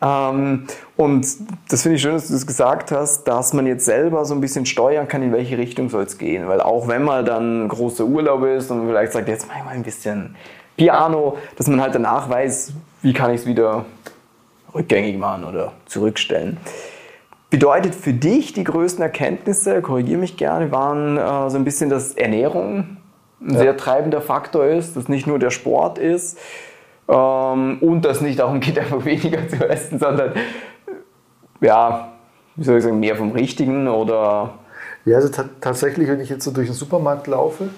ähm, 0.00 0.64
und 0.96 1.26
das 1.68 1.82
finde 1.82 1.96
ich 1.96 2.02
schön, 2.02 2.14
dass 2.14 2.28
du 2.28 2.32
das 2.32 2.46
gesagt 2.46 2.90
hast, 2.90 3.24
dass 3.24 3.52
man 3.52 3.66
jetzt 3.66 3.84
selber 3.84 4.24
so 4.24 4.34
ein 4.34 4.40
bisschen 4.40 4.66
steuern 4.66 5.08
kann, 5.08 5.22
in 5.22 5.32
welche 5.32 5.58
Richtung 5.58 5.90
soll 5.90 6.04
es 6.04 6.18
gehen. 6.18 6.48
Weil 6.48 6.60
auch 6.60 6.88
wenn 6.88 7.02
man 7.02 7.24
dann 7.24 7.68
großer 7.68 8.04
Urlaub 8.04 8.44
ist 8.44 8.70
und 8.70 8.86
vielleicht 8.86 9.12
sagt, 9.12 9.28
jetzt 9.28 9.46
mach 9.48 9.58
ich 9.58 9.64
mal 9.64 9.74
ein 9.74 9.82
bisschen 9.82 10.34
Piano, 10.76 11.36
dass 11.56 11.66
man 11.66 11.80
halt 11.80 11.94
danach 11.94 12.30
weiß, 12.30 12.72
wie 13.02 13.12
kann 13.12 13.32
ich 13.32 13.42
es 13.42 13.46
wieder 13.46 13.84
rückgängig 14.74 15.18
machen 15.18 15.44
oder 15.44 15.72
zurückstellen. 15.86 16.58
Bedeutet 17.50 17.94
für 17.94 18.12
dich 18.12 18.52
die 18.52 18.64
größten 18.64 19.02
Erkenntnisse, 19.02 19.80
korrigiere 19.82 20.20
mich 20.20 20.36
gerne, 20.36 20.70
waren 20.70 21.16
äh, 21.16 21.50
so 21.50 21.56
ein 21.56 21.64
bisschen, 21.64 21.88
dass 21.88 22.12
Ernährung 22.12 22.98
ein 23.40 23.54
ja. 23.54 23.58
sehr 23.58 23.76
treibender 23.76 24.20
Faktor 24.20 24.66
ist, 24.66 24.96
dass 24.96 25.08
nicht 25.08 25.26
nur 25.26 25.38
der 25.38 25.50
Sport 25.50 25.98
ist 25.98 26.38
ähm, 27.08 27.78
und 27.80 28.04
dass 28.04 28.20
nicht 28.20 28.38
darum 28.38 28.60
geht, 28.60 28.78
einfach 28.78 29.04
weniger 29.04 29.48
zu 29.48 29.68
essen, 29.68 29.98
sondern 29.98 30.32
ja, 31.60 32.12
wie 32.56 32.64
soll 32.64 32.78
ich 32.78 32.84
sagen, 32.84 33.00
mehr 33.00 33.16
vom 33.16 33.32
Richtigen 33.32 33.88
oder. 33.88 34.54
Ja, 35.04 35.16
also 35.16 35.30
tatsächlich, 35.60 36.08
wenn 36.08 36.20
ich 36.20 36.28
jetzt 36.28 36.44
so 36.44 36.50
durch 36.50 36.66
den 36.66 36.74
Supermarkt 36.74 37.28
laufe 37.28 37.70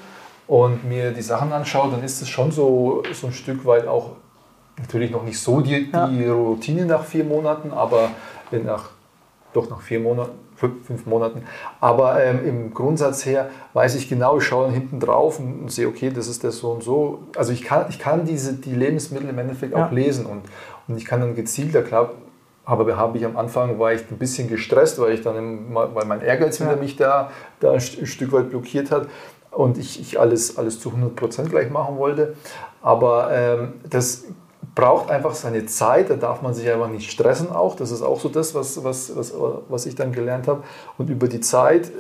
und 0.49 0.89
mir 0.89 1.13
die 1.13 1.23
Sachen 1.23 1.53
anschaue, 1.53 1.91
dann 1.93 2.03
ist 2.03 2.21
es 2.21 2.29
schon 2.29 2.51
so, 2.51 3.03
so 3.13 3.29
ein 3.29 3.33
Stück 3.33 3.65
weit 3.65 3.87
auch 3.87 4.13
natürlich 4.79 5.11
noch 5.11 5.23
nicht 5.23 5.39
so 5.39 5.61
die, 5.61 5.93
die 5.93 6.25
ja. 6.25 6.33
Routine 6.33 6.87
nach 6.87 7.05
vier 7.05 7.25
Monaten, 7.25 7.73
aber 7.73 8.11
nach, 8.51 8.91
doch 9.53 9.69
nach 9.71 9.81
vier 9.81 10.01
Monaten, 10.01 10.33
fünf, 10.55 11.07
Monaten. 11.07 11.43
Aber 11.81 12.23
ähm, 12.23 12.47
im 12.47 12.75
Grundsatz 12.75 13.25
her 13.25 13.51
weiß 13.73 13.95
ich 13.95 14.09
genau, 14.09 14.39
ich 14.39 14.45
schaue 14.45 14.67
dann 14.67 14.75
hinten 14.75 15.01
drauf 15.01 15.39
und, 15.39 15.63
und, 15.63 15.73
sehe, 15.73 15.89
okay, 15.89 16.11
das 16.11 16.29
ist 16.29 16.45
das 16.45 16.59
so 16.59 16.71
und 16.71 16.83
so. 16.83 17.21
Also 17.37 17.53
ich 17.53 17.63
kann, 17.63 17.87
ich 17.89 17.99
kann 17.99 18.25
diese, 18.25 18.55
die 18.55 18.75
Lebensmittel 18.75 19.29
im 19.29 19.39
Endeffekt 19.39 19.75
ja. 19.75 19.87
auch 19.87 19.91
lesen 19.91 20.27
und, 20.27 20.43
und 20.89 20.97
ich 20.97 21.05
kann 21.05 21.21
dann 21.21 21.35
gezielter, 21.35 21.83
klar, 21.83 22.11
aber 22.65 22.97
habe 22.97 23.19
ich 23.19 23.25
am 23.25 23.37
Anfang 23.37 23.79
war 23.79 23.93
ich 23.93 24.03
ein 24.11 24.19
bisschen 24.19 24.49
gestresst, 24.49 25.01
weil 25.01 25.13
ich 25.13 25.23
dann 25.23 25.37
im, 25.37 25.75
weil 25.75 26.05
mein 26.05 26.21
Ehrgeiz 26.21 26.59
ja. 26.59 26.77
mich 26.77 26.97
da, 26.97 27.31
da 27.59 27.73
ein 27.73 27.81
Stück 27.81 28.33
weit 28.33 28.51
blockiert 28.51 28.91
hat 28.91 29.09
und 29.51 29.79
ich, 29.79 30.01
ich 30.01 30.21
alles, 30.21 30.57
alles 30.59 30.79
zu 30.79 30.91
100% 30.91 31.49
gleich 31.49 31.71
machen 31.71 31.97
wollte. 31.97 32.35
Aber 32.83 33.31
ähm, 33.33 33.73
das 33.89 34.25
braucht 34.75 35.11
einfach 35.11 35.35
seine 35.35 35.67
Zeit, 35.67 36.11
da 36.11 36.17
darf 36.17 36.43
man 36.43 36.55
sich 36.55 36.71
einfach 36.71 36.89
nicht 36.89 37.11
stressen 37.11 37.51
auch. 37.51 37.77
Das 37.77 37.91
ist 37.91 38.03
auch 38.03 38.21
so 38.21 38.29
das, 38.29 38.55
was, 38.55 38.83
was, 38.85 39.17
was, 39.17 39.35
was 39.69 39.87
ich 39.87 39.95
dann 39.95 40.13
gelernt 40.13 40.49
habe. 40.49 40.63
Und 40.99 41.11
über 41.11 41.29
die 41.29 41.41
Zeit 41.41 41.91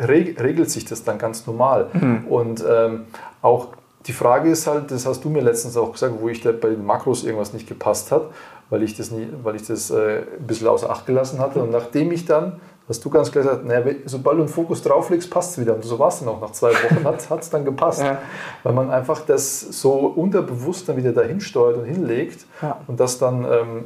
regelt 0.00 0.70
sich 0.70 0.84
das 0.84 1.04
dann 1.04 1.18
ganz 1.18 1.46
normal. 1.46 1.88
Mhm. 1.92 2.26
Und 2.28 2.64
ähm, 2.68 3.06
auch 3.42 3.68
die 4.06 4.12
Frage 4.12 4.50
ist 4.50 4.66
halt, 4.66 4.90
das 4.90 5.06
hast 5.06 5.24
du 5.24 5.28
mir 5.28 5.42
letztens 5.42 5.76
auch 5.76 5.92
gesagt, 5.92 6.14
wo 6.18 6.28
ich 6.28 6.40
da 6.40 6.52
bei 6.52 6.70
den 6.70 6.84
Makros 6.84 7.24
irgendwas 7.24 7.52
nicht 7.52 7.68
gepasst 7.68 8.10
hat, 8.10 8.22
weil 8.70 8.82
ich 8.82 8.96
das, 8.96 9.10
nie, 9.10 9.28
weil 9.42 9.56
ich 9.56 9.66
das 9.66 9.90
äh, 9.90 10.22
ein 10.38 10.46
bisschen 10.46 10.68
außer 10.68 10.88
Acht 10.88 11.04
gelassen 11.06 11.38
hatte. 11.38 11.62
Und 11.62 11.70
nachdem 11.70 12.12
ich 12.12 12.24
dann, 12.24 12.60
hast 12.88 13.04
du 13.04 13.10
ganz 13.10 13.30
klar 13.30 13.44
gesagt, 13.44 13.64
naja, 13.64 13.84
sobald 14.06 14.38
du 14.38 14.42
einen 14.42 14.48
Fokus 14.48 14.82
drauflegst, 14.82 15.30
passt 15.30 15.52
es 15.52 15.60
wieder. 15.60 15.74
Und 15.74 15.84
so 15.84 15.98
war 15.98 16.08
es 16.08 16.20
dann 16.20 16.28
auch. 16.28 16.40
Nach 16.40 16.52
zwei 16.52 16.70
Wochen 16.70 17.04
hat 17.04 17.40
es 17.40 17.50
dann 17.50 17.64
gepasst. 17.64 18.00
Ja. 18.00 18.18
Weil 18.62 18.72
man 18.72 18.90
einfach 18.90 19.20
das 19.20 19.60
so 19.60 19.92
unterbewusst 19.92 20.88
dann 20.88 20.96
wieder 20.96 21.12
dahin 21.12 21.40
steuert 21.40 21.76
und 21.76 21.84
hinlegt 21.84 22.46
ja. 22.62 22.80
und 22.86 22.98
das 22.98 23.18
dann 23.18 23.44
ähm, 23.44 23.84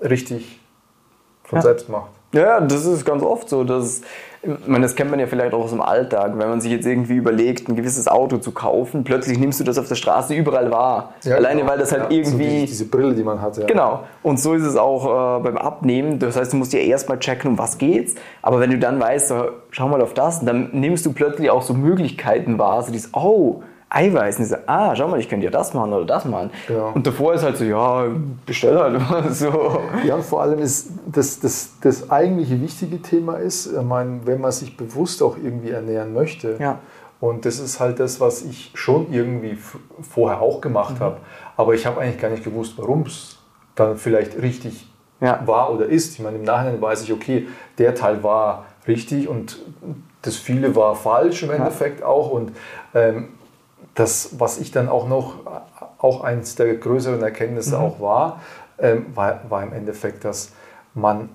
richtig 0.00 0.60
von 1.44 1.58
ja. 1.58 1.62
selbst 1.62 1.88
macht. 1.88 2.10
Ja, 2.32 2.60
das 2.60 2.84
ist 2.86 3.04
ganz 3.04 3.22
oft 3.22 3.48
so. 3.48 3.62
Dass, 3.62 4.00
meine, 4.66 4.82
das 4.82 4.96
kennt 4.96 5.10
man 5.10 5.20
ja 5.20 5.26
vielleicht 5.26 5.54
auch 5.54 5.64
aus 5.64 5.70
dem 5.70 5.80
Alltag. 5.80 6.32
Wenn 6.36 6.48
man 6.48 6.60
sich 6.60 6.72
jetzt 6.72 6.86
irgendwie 6.86 7.14
überlegt, 7.14 7.68
ein 7.68 7.76
gewisses 7.76 8.08
Auto 8.08 8.38
zu 8.38 8.50
kaufen, 8.50 9.04
plötzlich 9.04 9.38
nimmst 9.38 9.60
du 9.60 9.64
das 9.64 9.78
auf 9.78 9.88
der 9.88 9.94
Straße 9.94 10.34
überall 10.34 10.70
wahr. 10.70 11.14
Ja, 11.22 11.36
Alleine, 11.36 11.60
genau. 11.60 11.72
weil 11.72 11.78
das 11.78 11.92
halt 11.92 12.04
ja, 12.04 12.10
irgendwie. 12.10 12.30
So 12.30 12.38
diese, 12.38 12.66
diese, 12.66 12.84
Brille, 12.86 13.14
die 13.14 13.22
man 13.22 13.40
hat. 13.40 13.56
Ja. 13.56 13.66
Genau. 13.66 14.04
Und 14.22 14.40
so 14.40 14.54
ist 14.54 14.64
es 14.64 14.76
auch 14.76 15.38
äh, 15.38 15.42
beim 15.42 15.56
Abnehmen. 15.56 16.18
Das 16.18 16.36
heißt, 16.36 16.52
du 16.52 16.56
musst 16.56 16.72
ja 16.72 16.80
erstmal 16.80 17.18
checken, 17.18 17.52
um 17.52 17.58
was 17.58 17.78
geht's. 17.78 18.14
Aber 18.42 18.58
wenn 18.58 18.70
du 18.70 18.78
dann 18.78 19.00
weißt, 19.00 19.28
so, 19.28 19.48
schau 19.70 19.88
mal 19.88 20.02
auf 20.02 20.14
das, 20.14 20.44
dann 20.44 20.70
nimmst 20.72 21.06
du 21.06 21.12
plötzlich 21.12 21.50
auch 21.50 21.62
so 21.62 21.74
Möglichkeiten 21.74 22.58
wahr. 22.58 22.82
So 22.82 22.90
dieses, 22.90 23.14
oh, 23.14 23.62
Eiweiß. 23.94 24.38
Und 24.38 24.44
ich 24.44 24.50
so, 24.50 24.56
ah, 24.66 24.96
schau 24.96 25.08
mal, 25.08 25.20
ich 25.20 25.28
könnte 25.28 25.44
ja 25.44 25.50
das 25.50 25.74
machen 25.74 25.92
oder 25.92 26.06
das 26.06 26.24
machen. 26.24 26.50
Ja. 26.68 26.86
Und 26.86 27.06
davor 27.06 27.34
ist 27.34 27.42
halt 27.42 27.56
so, 27.56 27.64
ja, 27.64 28.06
bestell 28.46 28.78
halt 28.78 28.98
mal 28.98 29.28
so. 29.32 29.80
Ja, 30.04 30.14
und 30.14 30.24
vor 30.24 30.42
allem 30.42 30.58
ist 30.60 30.90
das, 31.06 31.40
das, 31.40 31.74
das 31.80 32.10
eigentliche 32.10 32.60
wichtige 32.60 33.02
Thema 33.02 33.36
ist, 33.36 33.66
ich 33.66 33.82
meine, 33.82 34.20
wenn 34.24 34.40
man 34.40 34.52
sich 34.52 34.76
bewusst 34.76 35.22
auch 35.22 35.36
irgendwie 35.36 35.70
ernähren 35.70 36.12
möchte. 36.14 36.56
Ja. 36.58 36.78
Und 37.20 37.44
das 37.44 37.60
ist 37.60 37.78
halt 37.78 38.00
das, 38.00 38.20
was 38.20 38.42
ich 38.42 38.72
schon 38.74 39.12
irgendwie 39.12 39.56
vorher 40.00 40.40
auch 40.40 40.60
gemacht 40.60 40.98
mhm. 40.98 41.04
habe. 41.04 41.16
Aber 41.56 41.74
ich 41.74 41.86
habe 41.86 42.00
eigentlich 42.00 42.20
gar 42.20 42.30
nicht 42.30 42.42
gewusst, 42.42 42.74
warum 42.78 43.02
es 43.02 43.38
dann 43.74 43.96
vielleicht 43.96 44.40
richtig 44.40 44.88
ja. 45.20 45.40
war 45.46 45.72
oder 45.72 45.86
ist. 45.86 46.14
Ich 46.14 46.20
meine, 46.20 46.38
im 46.38 46.44
Nachhinein 46.44 46.80
weiß 46.80 47.02
ich, 47.02 47.12
okay, 47.12 47.46
der 47.78 47.94
Teil 47.94 48.22
war 48.24 48.66
richtig 48.88 49.28
und 49.28 49.58
das 50.22 50.36
viele 50.36 50.74
war 50.74 50.94
falsch 50.94 51.42
im 51.42 51.50
Endeffekt 51.50 52.00
ja. 52.00 52.06
auch. 52.06 52.30
Und 52.30 52.52
ähm, 52.94 53.28
das, 53.94 54.38
was 54.38 54.58
ich 54.58 54.70
dann 54.70 54.88
auch 54.88 55.08
noch, 55.08 55.40
auch 55.98 56.24
eines 56.24 56.54
der 56.54 56.74
größeren 56.76 57.22
Erkenntnisse 57.22 57.76
mhm. 57.76 57.84
auch 57.84 58.00
war, 58.00 58.40
ähm, 58.78 59.06
war, 59.14 59.40
war 59.48 59.62
im 59.62 59.72
Endeffekt, 59.72 60.24
dass 60.24 60.52
man, 60.94 61.28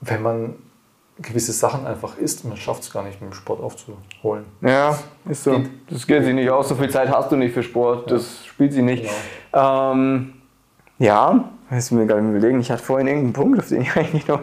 wenn 0.00 0.22
man 0.22 0.54
gewisse 1.18 1.52
Sachen 1.52 1.86
einfach 1.86 2.18
isst, 2.18 2.44
man 2.44 2.56
schafft 2.56 2.82
es 2.82 2.92
gar 2.92 3.02
nicht 3.02 3.20
mit 3.20 3.30
dem 3.30 3.34
Sport 3.34 3.62
aufzuholen. 3.62 4.44
Ja, 4.60 4.98
ist 5.28 5.44
so. 5.44 5.62
Das 5.88 6.06
geht 6.06 6.24
sich 6.24 6.34
nicht 6.34 6.50
aus. 6.50 6.68
So 6.68 6.74
viel 6.74 6.90
Zeit 6.90 7.08
hast 7.08 7.32
du 7.32 7.36
nicht 7.36 7.54
für 7.54 7.62
Sport. 7.62 8.10
Das 8.10 8.44
spielt 8.44 8.72
sie 8.72 8.82
nicht. 8.82 9.04
Genau. 9.52 9.92
Ähm, 9.92 10.34
ja, 10.98 11.50
Weißt 11.68 11.90
du 11.90 11.96
mir 11.96 12.06
gerade 12.06 12.20
überlegen, 12.20 12.60
ich 12.60 12.70
hatte 12.70 12.84
vorhin 12.84 13.08
irgendeinen 13.08 13.32
Punkt, 13.32 13.58
auf 13.58 13.68
den 13.68 13.82
ich 13.82 13.96
eigentlich 13.96 14.28
noch. 14.28 14.40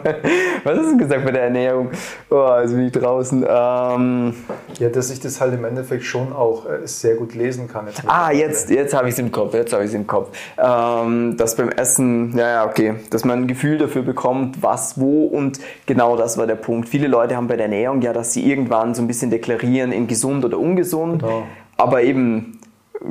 Was 0.62 0.78
hast 0.78 0.92
du 0.92 0.98
gesagt 0.98 1.24
bei 1.24 1.30
der 1.30 1.44
Ernährung? 1.44 1.90
Oh, 2.28 2.58
jetzt 2.60 2.72
bin 2.72 2.86
ich 2.86 2.92
draußen. 2.92 3.46
Ähm, 3.48 4.34
ja, 4.78 4.90
dass 4.90 5.10
ich 5.10 5.20
das 5.20 5.40
halt 5.40 5.54
im 5.54 5.64
Endeffekt 5.64 6.04
schon 6.04 6.34
auch 6.34 6.66
äh, 6.66 6.86
sehr 6.86 7.14
gut 7.14 7.34
lesen 7.34 7.66
kann. 7.66 7.86
Jetzt 7.86 8.02
ah, 8.06 8.30
jetzt, 8.30 8.68
jetzt 8.68 8.92
habe 8.92 9.08
ich 9.08 9.14
es 9.14 9.18
im 9.18 9.32
Kopf, 9.32 9.54
jetzt 9.54 9.72
habe 9.72 9.84
ich 9.84 9.88
es 9.88 9.94
im 9.94 10.06
Kopf. 10.06 10.36
Ähm, 10.58 11.38
dass 11.38 11.56
beim 11.56 11.70
Essen, 11.70 12.36
ja, 12.36 12.46
ja, 12.46 12.66
okay, 12.66 12.96
dass 13.08 13.24
man 13.24 13.44
ein 13.44 13.46
Gefühl 13.46 13.78
dafür 13.78 14.02
bekommt, 14.02 14.62
was, 14.62 15.00
wo 15.00 15.24
und 15.24 15.60
genau 15.86 16.16
das 16.16 16.36
war 16.36 16.46
der 16.46 16.56
Punkt. 16.56 16.90
Viele 16.90 17.06
Leute 17.06 17.36
haben 17.36 17.46
bei 17.46 17.56
der 17.56 17.66
Ernährung 17.66 18.02
ja, 18.02 18.12
dass 18.12 18.34
sie 18.34 18.46
irgendwann 18.46 18.94
so 18.94 19.00
ein 19.00 19.06
bisschen 19.06 19.30
deklarieren 19.30 19.92
in 19.92 20.06
gesund 20.06 20.44
oder 20.44 20.58
ungesund. 20.58 21.22
Genau. 21.22 21.44
Aber 21.78 22.02
eben 22.02 22.58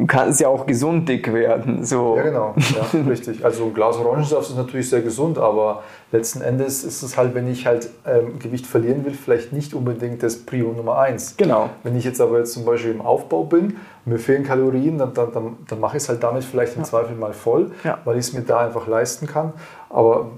kann 0.07 0.29
es 0.29 0.39
ja 0.39 0.47
auch 0.47 0.65
gesund 0.65 1.07
dick 1.07 1.31
werden. 1.31 1.85
So. 1.85 2.15
Ja, 2.17 2.23
genau, 2.23 2.55
ja, 2.57 3.00
richtig. 3.09 3.45
Also 3.45 3.65
ein 3.65 3.73
Glas 3.73 3.97
Orangensaft 3.97 4.50
ist 4.50 4.57
natürlich 4.57 4.89
sehr 4.89 5.01
gesund, 5.01 5.38
aber 5.38 5.83
letzten 6.12 6.41
Endes 6.41 6.83
ist 6.83 7.03
es 7.03 7.17
halt, 7.17 7.35
wenn 7.35 7.47
ich 7.47 7.65
halt 7.65 7.89
ähm, 8.05 8.39
Gewicht 8.39 8.65
verlieren 8.65 9.05
will, 9.05 9.13
vielleicht 9.13 9.53
nicht 9.53 9.73
unbedingt 9.73 10.23
das 10.23 10.38
Prio 10.38 10.71
Nummer 10.71 10.97
eins. 10.97 11.38
Genau. 11.38 11.69
Wenn 11.83 11.95
ich 11.95 12.05
jetzt 12.05 12.19
aber 12.21 12.39
jetzt 12.39 12.53
zum 12.53 12.65
Beispiel 12.65 12.91
im 12.91 13.01
Aufbau 13.01 13.43
bin, 13.43 13.77
mir 14.05 14.17
fehlen 14.17 14.43
Kalorien, 14.43 14.97
dann, 14.97 15.13
dann, 15.13 15.31
dann, 15.31 15.57
dann 15.67 15.79
mache 15.79 15.97
ich 15.97 16.03
es 16.03 16.09
halt 16.09 16.23
damit 16.23 16.43
vielleicht 16.43 16.75
im 16.75 16.81
ja. 16.81 16.88
Zweifel 16.88 17.15
mal 17.15 17.33
voll, 17.33 17.71
ja. 17.83 18.00
weil 18.03 18.17
ich 18.17 18.27
es 18.27 18.33
mir 18.33 18.41
da 18.41 18.59
einfach 18.59 18.88
leisten 18.88 19.27
kann. 19.27 19.53
Aber 19.89 20.31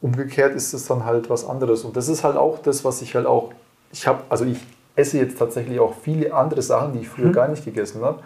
umgekehrt 0.00 0.54
ist 0.54 0.72
es 0.72 0.86
dann 0.86 1.04
halt 1.04 1.28
was 1.28 1.48
anderes. 1.48 1.84
Und 1.84 1.96
das 1.96 2.08
ist 2.08 2.24
halt 2.24 2.36
auch 2.36 2.58
das, 2.58 2.84
was 2.84 3.02
ich 3.02 3.14
halt 3.14 3.26
auch, 3.26 3.50
ich 3.92 4.06
habe, 4.06 4.22
also 4.28 4.44
ich 4.44 4.58
esse 4.96 5.18
jetzt 5.18 5.38
tatsächlich 5.38 5.80
auch 5.80 5.94
viele 6.02 6.32
andere 6.34 6.62
Sachen, 6.62 6.92
die 6.92 7.00
ich 7.00 7.08
früher 7.08 7.28
mhm. 7.28 7.32
gar 7.32 7.48
nicht 7.48 7.64
gegessen 7.64 8.02
habe. 8.02 8.20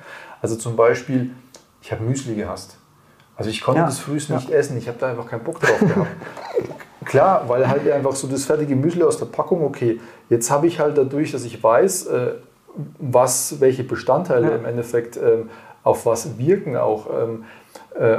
Also 0.45 0.57
zum 0.57 0.77
Beispiel, 0.77 1.31
ich 1.81 1.91
habe 1.91 2.05
Müsli 2.05 2.35
gehasst. 2.35 2.77
Also 3.35 3.49
ich 3.49 3.63
konnte 3.63 3.81
ja, 3.81 3.87
das 3.87 3.99
frühst 3.99 4.29
ja. 4.29 4.37
nicht 4.37 4.51
essen, 4.51 4.77
ich 4.77 4.89
habe 4.89 4.99
da 4.99 5.09
einfach 5.09 5.27
keinen 5.27 5.43
Bock 5.43 5.59
drauf 5.59 5.79
gehabt. 5.81 6.11
Klar, 7.07 7.49
weil 7.49 7.67
halt 7.67 7.91
einfach 7.91 8.15
so 8.15 8.29
das 8.29 8.45
fertige 8.45 8.77
Müsli 8.77 9.05
aus 9.05 9.17
der 9.17 9.25
Packung, 9.25 9.65
okay, 9.65 10.03
jetzt 10.29 10.51
habe 10.51 10.67
ich 10.67 10.81
halt 10.81 10.99
dadurch, 10.99 11.33
dass 11.33 11.45
ich 11.45 11.65
weiß, 11.65 12.09
äh, 12.09 12.35
was, 12.99 13.59
welche 13.61 13.85
Bestandteile 13.85 14.51
ja. 14.51 14.57
im 14.57 14.67
Endeffekt 14.67 15.17
ähm, 15.17 15.49
auf 15.83 16.05
was 16.05 16.37
wirken 16.37 16.77
auch, 16.77 17.07
ähm, 17.11 17.45
äh, 17.99 18.19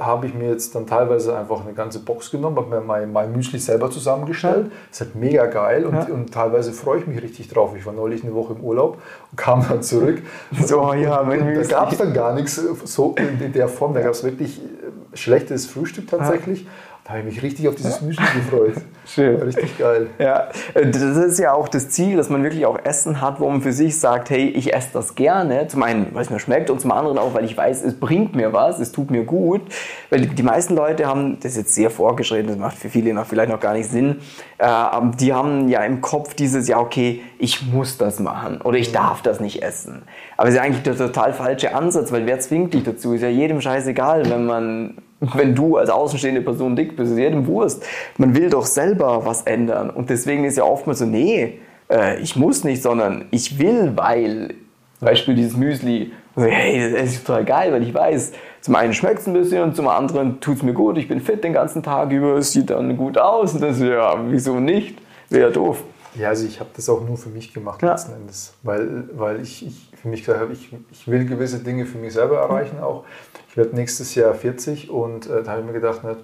habe 0.00 0.26
ich 0.26 0.34
mir 0.34 0.48
jetzt 0.48 0.74
dann 0.74 0.86
teilweise 0.86 1.36
einfach 1.36 1.64
eine 1.64 1.74
ganze 1.74 2.00
Box 2.00 2.30
genommen, 2.30 2.56
habe 2.56 2.68
mir 2.68 2.80
mein, 2.80 3.12
mein 3.12 3.32
Müsli 3.32 3.58
selber 3.58 3.90
zusammengestellt. 3.90 4.66
Ja. 4.66 4.72
Das 4.88 5.00
ist 5.00 5.06
halt 5.06 5.14
mega 5.14 5.46
geil 5.46 5.84
und, 5.84 5.94
ja. 5.94 6.04
und 6.06 6.32
teilweise 6.32 6.72
freue 6.72 6.98
ich 7.00 7.06
mich 7.06 7.22
richtig 7.22 7.48
drauf. 7.48 7.74
Ich 7.76 7.86
war 7.86 7.92
neulich 7.92 8.24
eine 8.24 8.34
Woche 8.34 8.54
im 8.54 8.60
Urlaub 8.60 9.00
und 9.30 9.36
kam 9.36 9.64
dann 9.66 9.82
zurück. 9.82 10.22
so, 10.64 10.92
ja, 10.94 11.28
wenn 11.28 11.54
da 11.54 11.62
gab 11.62 11.92
es 11.92 11.98
dann 11.98 12.12
gar 12.12 12.34
nichts 12.34 12.56
so 12.56 13.14
in 13.16 13.52
der 13.52 13.68
Form. 13.68 13.94
Da 13.94 14.00
gab 14.00 14.12
es 14.12 14.24
wirklich 14.24 14.60
äh, 14.60 15.16
schlechtes 15.16 15.66
Frühstück 15.66 16.08
tatsächlich. 16.08 16.62
Ja. 16.62 16.68
Da 17.04 17.14
habe 17.14 17.20
ich 17.20 17.34
mich 17.34 17.42
richtig 17.42 17.66
auf 17.66 17.74
dieses 17.74 18.00
Müsli 18.00 18.24
gefreut. 18.24 18.74
Schön. 19.04 19.34
Richtig 19.42 19.76
geil. 19.76 20.10
Ja, 20.20 20.50
äh, 20.74 20.86
das 20.86 21.02
ist 21.02 21.40
ja 21.40 21.52
auch 21.52 21.66
das 21.66 21.88
Ziel, 21.88 22.16
dass 22.16 22.30
man 22.30 22.44
wirklich 22.44 22.64
auch 22.64 22.78
Essen 22.84 23.20
hat, 23.20 23.40
wo 23.40 23.50
man 23.50 23.60
für 23.60 23.72
sich 23.72 23.98
sagt, 23.98 24.30
hey, 24.30 24.46
ich 24.46 24.72
esse 24.72 24.90
das 24.92 25.16
gerne. 25.16 25.66
Zum 25.66 25.82
einen, 25.82 26.14
weil 26.14 26.22
es 26.22 26.30
mir 26.30 26.38
schmeckt 26.38 26.70
und 26.70 26.80
zum 26.80 26.92
anderen 26.92 27.18
auch, 27.18 27.34
weil 27.34 27.44
ich 27.44 27.56
weiß, 27.56 27.82
es 27.82 27.98
bringt 27.98 28.36
mir 28.36 28.52
was, 28.52 28.78
es 28.78 28.92
tut 28.92 29.10
mir 29.10 29.24
gut. 29.24 29.62
Weil 30.10 30.26
die 30.26 30.42
meisten 30.44 30.76
Leute 30.76 31.06
haben, 31.06 31.40
das 31.40 31.52
ist 31.52 31.58
jetzt 31.58 31.74
sehr 31.74 31.90
vorgeschritten, 31.90 32.46
das 32.46 32.56
macht 32.56 32.78
für 32.78 32.88
viele 32.88 33.12
noch 33.12 33.26
vielleicht 33.26 33.50
noch 33.50 33.60
gar 33.60 33.74
nicht 33.74 33.90
Sinn, 33.90 34.20
äh, 34.58 34.64
aber 34.64 35.16
die 35.16 35.32
haben 35.32 35.68
ja 35.68 35.80
im 35.80 36.00
Kopf 36.02 36.34
dieses, 36.34 36.68
ja 36.68 36.78
okay, 36.78 37.20
ich 37.38 37.66
muss 37.66 37.98
das 37.98 38.20
machen 38.20 38.60
oder 38.60 38.78
ich 38.78 38.92
darf 38.92 39.22
das 39.22 39.40
nicht 39.40 39.64
essen. 39.64 40.02
Aber 40.36 40.48
es 40.48 40.54
ist 40.54 40.60
eigentlich 40.60 40.84
der 40.84 40.96
total 40.96 41.32
falsche 41.32 41.74
Ansatz, 41.74 42.12
weil 42.12 42.26
wer 42.26 42.38
zwingt 42.38 42.74
dich 42.74 42.84
dazu? 42.84 43.14
Ist 43.14 43.22
ja 43.22 43.28
jedem 43.28 43.60
scheißegal, 43.60 44.30
wenn 44.30 44.46
man 44.46 44.94
wenn 45.34 45.54
du 45.54 45.76
als 45.76 45.90
außenstehende 45.90 46.42
Person 46.42 46.76
dick 46.76 46.96
bist, 46.96 47.12
ist 47.12 47.18
jedem 47.18 47.46
Wurst. 47.46 47.84
Man 48.18 48.34
will 48.34 48.50
doch 48.50 48.66
selber 48.66 49.24
was 49.24 49.42
ändern. 49.42 49.90
Und 49.90 50.10
deswegen 50.10 50.44
ist 50.44 50.56
ja 50.56 50.64
oftmals 50.64 50.98
so, 50.98 51.06
nee, 51.06 51.60
äh, 51.90 52.20
ich 52.20 52.36
muss 52.36 52.64
nicht, 52.64 52.82
sondern 52.82 53.26
ich 53.30 53.58
will, 53.58 53.92
weil, 53.94 54.54
Beispiel 55.00 55.34
dieses 55.34 55.56
Müsli, 55.56 56.12
Also, 56.34 56.48
hey, 56.48 56.92
das 56.92 57.14
ist 57.14 57.26
total 57.26 57.44
geil, 57.44 57.72
weil 57.72 57.82
ich 57.82 57.92
weiß, 57.92 58.32
zum 58.62 58.74
einen 58.74 58.94
schmeckt 58.94 59.20
es 59.20 59.26
ein 59.26 59.34
bisschen 59.34 59.62
und 59.62 59.76
zum 59.76 59.88
anderen 59.88 60.40
tut 60.40 60.56
es 60.56 60.62
mir 60.62 60.72
gut. 60.72 60.96
Ich 60.96 61.08
bin 61.08 61.20
fit 61.20 61.44
den 61.44 61.52
ganzen 61.52 61.82
Tag 61.82 62.10
über, 62.10 62.36
es 62.36 62.52
sieht 62.52 62.70
dann 62.70 62.96
gut 62.96 63.18
aus. 63.18 63.54
Und 63.54 63.62
das, 63.62 63.80
ja, 63.80 64.16
wieso 64.28 64.58
nicht? 64.58 64.98
Wäre 65.28 65.48
ja 65.48 65.50
doof. 65.50 65.84
Ja, 66.14 66.28
also 66.28 66.46
ich 66.46 66.60
habe 66.60 66.70
das 66.76 66.88
auch 66.88 67.00
nur 67.00 67.16
für 67.16 67.30
mich 67.30 67.54
gemacht 67.54 67.82
ja. 67.82 67.92
letzten 67.92 68.12
Endes, 68.12 68.52
weil, 68.62 69.08
weil 69.14 69.40
ich, 69.40 69.66
ich 69.66 69.90
für 70.00 70.08
mich 70.08 70.20
gesagt 70.20 70.40
habe, 70.40 70.52
ich, 70.52 70.74
ich 70.90 71.08
will 71.08 71.24
gewisse 71.24 71.60
Dinge 71.60 71.86
für 71.86 71.98
mich 71.98 72.12
selber 72.12 72.38
erreichen 72.38 72.80
auch. 72.80 73.04
Ich 73.48 73.56
werde 73.56 73.74
nächstes 73.76 74.14
Jahr 74.14 74.34
40 74.34 74.90
und 74.90 75.26
äh, 75.26 75.42
da 75.42 75.52
habe 75.52 75.60
ich 75.60 75.66
mir 75.66 75.72
gedacht, 75.72 76.00
na, 76.02 76.16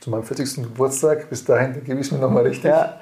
zu 0.00 0.10
meinem 0.10 0.24
40. 0.24 0.56
Geburtstag, 0.56 1.30
bis 1.30 1.44
dahin 1.44 1.84
gebe 1.84 2.00
ich 2.00 2.06
es 2.06 2.12
mir 2.12 2.18
nochmal 2.18 2.46
richtig. 2.46 2.70
Ja. 2.70 2.98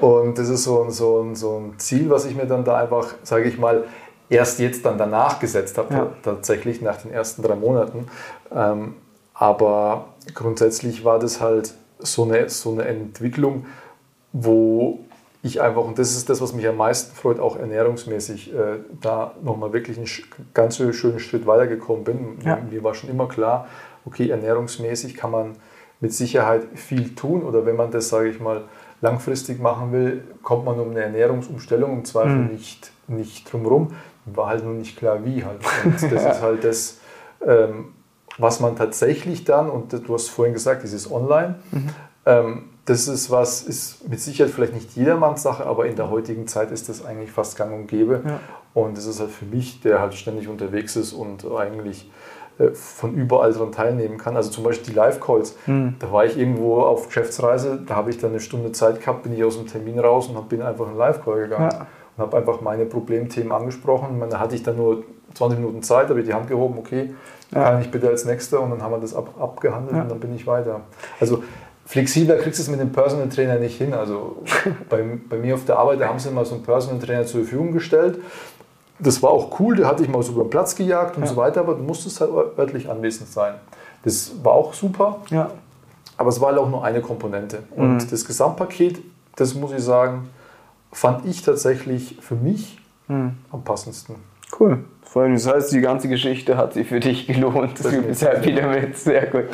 Und 0.00 0.38
das 0.38 0.48
ist 0.48 0.64
so 0.64 0.82
ein, 0.82 0.90
so, 0.90 1.20
ein, 1.20 1.34
so 1.34 1.58
ein 1.58 1.78
Ziel, 1.78 2.10
was 2.10 2.24
ich 2.24 2.34
mir 2.34 2.46
dann 2.46 2.64
da 2.64 2.78
einfach, 2.78 3.14
sage 3.22 3.48
ich 3.48 3.58
mal, 3.58 3.84
erst 4.30 4.58
jetzt 4.58 4.84
dann 4.84 4.98
danach 4.98 5.38
gesetzt 5.40 5.78
habe, 5.78 5.94
ja. 5.94 6.12
tatsächlich 6.22 6.80
nach 6.80 6.96
den 6.96 7.12
ersten 7.12 7.42
drei 7.42 7.54
Monaten. 7.54 8.08
Ähm, 8.54 8.94
aber 9.34 10.08
grundsätzlich 10.34 11.04
war 11.04 11.18
das 11.18 11.40
halt 11.40 11.74
so 11.98 12.24
eine, 12.24 12.48
so 12.48 12.72
eine 12.72 12.84
Entwicklung, 12.84 13.66
wo 14.32 15.00
ich 15.42 15.60
einfach, 15.60 15.84
und 15.84 15.98
das 15.98 16.16
ist 16.16 16.28
das, 16.28 16.40
was 16.40 16.52
mich 16.52 16.66
am 16.66 16.76
meisten 16.76 17.14
freut, 17.14 17.38
auch 17.38 17.56
ernährungsmäßig, 17.56 18.52
äh, 18.54 18.78
da 19.00 19.34
nochmal 19.42 19.72
wirklich 19.72 19.96
einen 19.96 20.08
ganz 20.52 20.76
schönen 20.76 21.18
Schritt 21.20 21.46
weitergekommen 21.46 22.04
bin. 22.04 22.38
Ja. 22.44 22.56
Mir 22.56 22.82
war 22.82 22.94
schon 22.94 23.08
immer 23.10 23.28
klar, 23.28 23.68
okay, 24.04 24.30
ernährungsmäßig 24.30 25.14
kann 25.14 25.30
man 25.30 25.56
mit 26.00 26.12
Sicherheit 26.12 26.62
viel 26.74 27.14
tun 27.14 27.42
oder 27.42 27.66
wenn 27.66 27.76
man 27.76 27.90
das, 27.90 28.08
sage 28.08 28.28
ich 28.28 28.40
mal, 28.40 28.64
langfristig 29.00 29.60
machen 29.60 29.92
will, 29.92 30.24
kommt 30.42 30.64
man 30.64 30.78
um 30.80 30.90
eine 30.90 31.00
Ernährungsumstellung 31.00 31.98
im 31.98 32.04
Zweifel 32.04 32.36
mhm. 32.36 32.52
nicht, 32.52 32.92
nicht 33.06 33.52
drumherum. 33.52 33.88
War 34.26 34.48
halt 34.48 34.64
nur 34.64 34.74
nicht 34.74 34.96
klar, 34.96 35.24
wie 35.24 35.44
halt. 35.44 35.60
Und 35.84 35.94
das 35.94 36.02
ist 36.12 36.42
halt 36.42 36.64
das, 36.64 36.98
ähm, 37.46 37.94
was 38.38 38.60
man 38.60 38.76
tatsächlich 38.76 39.44
dann, 39.44 39.70
und 39.70 39.92
du 39.92 40.14
hast 40.14 40.28
vorhin 40.28 40.54
gesagt, 40.54 40.82
dieses 40.82 41.10
Online, 41.10 41.56
mhm. 41.70 41.88
ähm, 42.26 42.64
das 42.88 43.06
ist 43.06 43.30
was, 43.30 43.62
ist 43.62 44.08
mit 44.08 44.18
Sicherheit 44.18 44.50
vielleicht 44.50 44.72
nicht 44.72 44.96
jedermanns 44.96 45.42
Sache, 45.42 45.66
aber 45.66 45.86
in 45.86 45.96
der 45.96 46.08
heutigen 46.08 46.46
Zeit 46.46 46.70
ist 46.70 46.88
das 46.88 47.04
eigentlich 47.04 47.30
fast 47.30 47.58
gang 47.58 47.74
und 47.74 47.86
gäbe. 47.86 48.22
Ja. 48.24 48.40
Und 48.72 48.96
das 48.96 49.04
ist 49.04 49.20
halt 49.20 49.30
für 49.30 49.44
mich, 49.44 49.82
der 49.82 50.00
halt 50.00 50.14
ständig 50.14 50.48
unterwegs 50.48 50.96
ist 50.96 51.12
und 51.12 51.44
eigentlich 51.44 52.10
äh, 52.58 52.70
von 52.70 53.12
überall 53.12 53.52
daran 53.52 53.72
teilnehmen 53.72 54.16
kann. 54.16 54.36
Also 54.36 54.50
zum 54.50 54.64
Beispiel 54.64 54.94
die 54.94 54.98
Live-Calls. 54.98 55.56
Mhm. 55.66 55.96
Da 55.98 56.10
war 56.10 56.24
ich 56.24 56.38
irgendwo 56.38 56.80
auf 56.80 57.08
Geschäftsreise, 57.08 57.78
da 57.86 57.94
habe 57.94 58.08
ich 58.08 58.16
dann 58.16 58.30
eine 58.30 58.40
Stunde 58.40 58.72
Zeit 58.72 59.00
gehabt, 59.00 59.22
bin 59.22 59.34
ich 59.34 59.44
aus 59.44 59.58
dem 59.58 59.66
Termin 59.66 59.98
raus 59.98 60.28
und 60.28 60.48
bin 60.48 60.62
einfach 60.62 60.84
in 60.84 60.90
einen 60.92 60.98
Live-Call 60.98 61.40
gegangen. 61.42 61.70
Ja. 61.70 61.86
Und 62.16 62.22
habe 62.22 62.38
einfach 62.38 62.62
meine 62.62 62.86
Problemthemen 62.86 63.52
angesprochen. 63.52 64.18
Da 64.30 64.40
hatte 64.40 64.54
ich 64.54 64.62
dann 64.62 64.76
nur 64.76 65.04
20 65.34 65.58
Minuten 65.58 65.82
Zeit, 65.82 66.08
habe 66.08 66.20
ich 66.20 66.26
die 66.26 66.32
Hand 66.32 66.48
gehoben, 66.48 66.78
okay, 66.78 67.14
ja. 67.52 67.64
kann 67.64 67.82
ich 67.82 67.90
bitte 67.90 68.08
als 68.08 68.24
Nächster 68.24 68.60
und 68.60 68.70
dann 68.70 68.82
haben 68.82 68.92
wir 68.92 68.98
das 68.98 69.14
ab, 69.14 69.34
abgehandelt 69.38 69.94
ja. 69.94 70.02
und 70.02 70.10
dann 70.10 70.20
bin 70.20 70.34
ich 70.34 70.46
weiter. 70.46 70.80
Also 71.20 71.42
flexibler 71.88 72.36
kriegst 72.36 72.58
du 72.58 72.62
es 72.62 72.68
mit 72.68 72.78
dem 72.78 72.92
Personal 72.92 73.28
Trainer 73.30 73.58
nicht 73.58 73.78
hin. 73.78 73.94
Also 73.94 74.42
bei, 74.88 75.02
bei 75.28 75.38
mir 75.38 75.54
auf 75.54 75.64
der 75.64 75.78
Arbeit, 75.78 76.00
haben 76.00 76.18
sie 76.18 76.30
mal 76.30 76.44
so 76.44 76.54
einen 76.54 76.62
Personal 76.62 77.00
Trainer 77.00 77.24
zur 77.26 77.40
Verfügung 77.40 77.72
gestellt. 77.72 78.18
Das 79.00 79.22
war 79.22 79.30
auch 79.30 79.58
cool, 79.58 79.76
der 79.76 79.86
hatte 79.86 80.02
ich 80.02 80.08
mal 80.08 80.22
so 80.22 80.32
über 80.32 80.44
den 80.44 80.50
Platz 80.50 80.74
gejagt 80.74 81.16
und 81.16 81.22
ja. 81.22 81.28
so 81.28 81.36
weiter, 81.36 81.60
aber 81.60 81.74
du 81.74 81.82
musstest 81.82 82.20
halt 82.20 82.30
örtlich 82.30 82.90
anwesend 82.90 83.28
sein. 83.30 83.54
Das 84.02 84.32
war 84.42 84.52
auch 84.52 84.74
super, 84.74 85.20
ja. 85.30 85.50
aber 86.16 86.28
es 86.28 86.40
war 86.40 86.48
halt 86.48 86.58
auch 86.58 86.68
nur 86.68 86.84
eine 86.84 87.00
Komponente. 87.00 87.62
Und 87.74 87.94
mhm. 87.94 88.10
das 88.10 88.24
Gesamtpaket, 88.24 89.00
das 89.36 89.54
muss 89.54 89.72
ich 89.72 89.82
sagen, 89.82 90.28
fand 90.92 91.26
ich 91.26 91.42
tatsächlich 91.42 92.18
für 92.20 92.34
mich 92.34 92.80
mhm. 93.06 93.36
am 93.52 93.62
passendsten. 93.62 94.16
Cool. 94.58 94.84
Vor 95.10 95.22
allem, 95.22 95.34
das 95.34 95.48
heißt, 95.48 95.72
die 95.72 95.80
ganze 95.80 96.08
Geschichte 96.08 96.58
hat 96.58 96.74
sich 96.74 96.86
für 96.86 97.00
dich 97.00 97.26
gelohnt. 97.26 97.82
Du 97.82 98.02
bist 98.02 98.22
happy 98.22 98.54
damit. 98.54 98.96
Sehr 98.98 99.26
gut. 99.26 99.46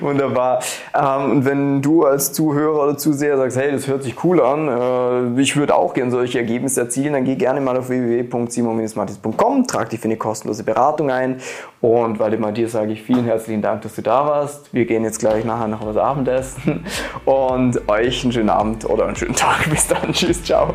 Wunderbar. 0.00 0.62
Ähm, 0.94 1.30
und 1.32 1.44
wenn 1.44 1.82
du 1.82 2.04
als 2.04 2.32
Zuhörer 2.32 2.84
oder 2.84 2.96
Zuseher 2.96 3.36
sagst, 3.36 3.56
hey, 3.56 3.72
das 3.72 3.88
hört 3.88 4.04
sich 4.04 4.22
cool 4.22 4.40
an, 4.40 5.36
äh, 5.36 5.40
ich 5.40 5.56
würde 5.56 5.74
auch 5.74 5.94
gerne 5.94 6.12
solche 6.12 6.38
Ergebnisse 6.38 6.82
erzielen, 6.82 7.14
dann 7.14 7.24
geh 7.24 7.34
gerne 7.34 7.60
mal 7.60 7.76
auf 7.76 7.88
www.simon-matis.com, 7.88 9.66
trag 9.66 9.90
dich 9.90 9.98
für 9.98 10.06
eine 10.06 10.16
kostenlose 10.16 10.62
Beratung 10.62 11.10
ein. 11.10 11.40
Und 11.80 12.20
weil 12.20 12.34
immer 12.34 12.52
dir 12.52 12.68
sage 12.68 12.92
ich 12.92 13.02
vielen 13.02 13.24
herzlichen 13.24 13.62
Dank, 13.62 13.82
dass 13.82 13.96
du 13.96 14.02
da 14.02 14.26
warst. 14.26 14.72
Wir 14.72 14.84
gehen 14.84 15.02
jetzt 15.02 15.18
gleich 15.18 15.44
nachher 15.44 15.66
noch 15.66 15.84
was 15.84 15.96
Abendessen. 15.96 16.84
Und 17.24 17.88
euch 17.88 18.22
einen 18.22 18.32
schönen 18.32 18.50
Abend 18.50 18.88
oder 18.88 19.06
einen 19.06 19.16
schönen 19.16 19.34
Tag. 19.34 19.68
Bis 19.70 19.88
dann. 19.88 20.12
Tschüss, 20.12 20.44
ciao. 20.44 20.74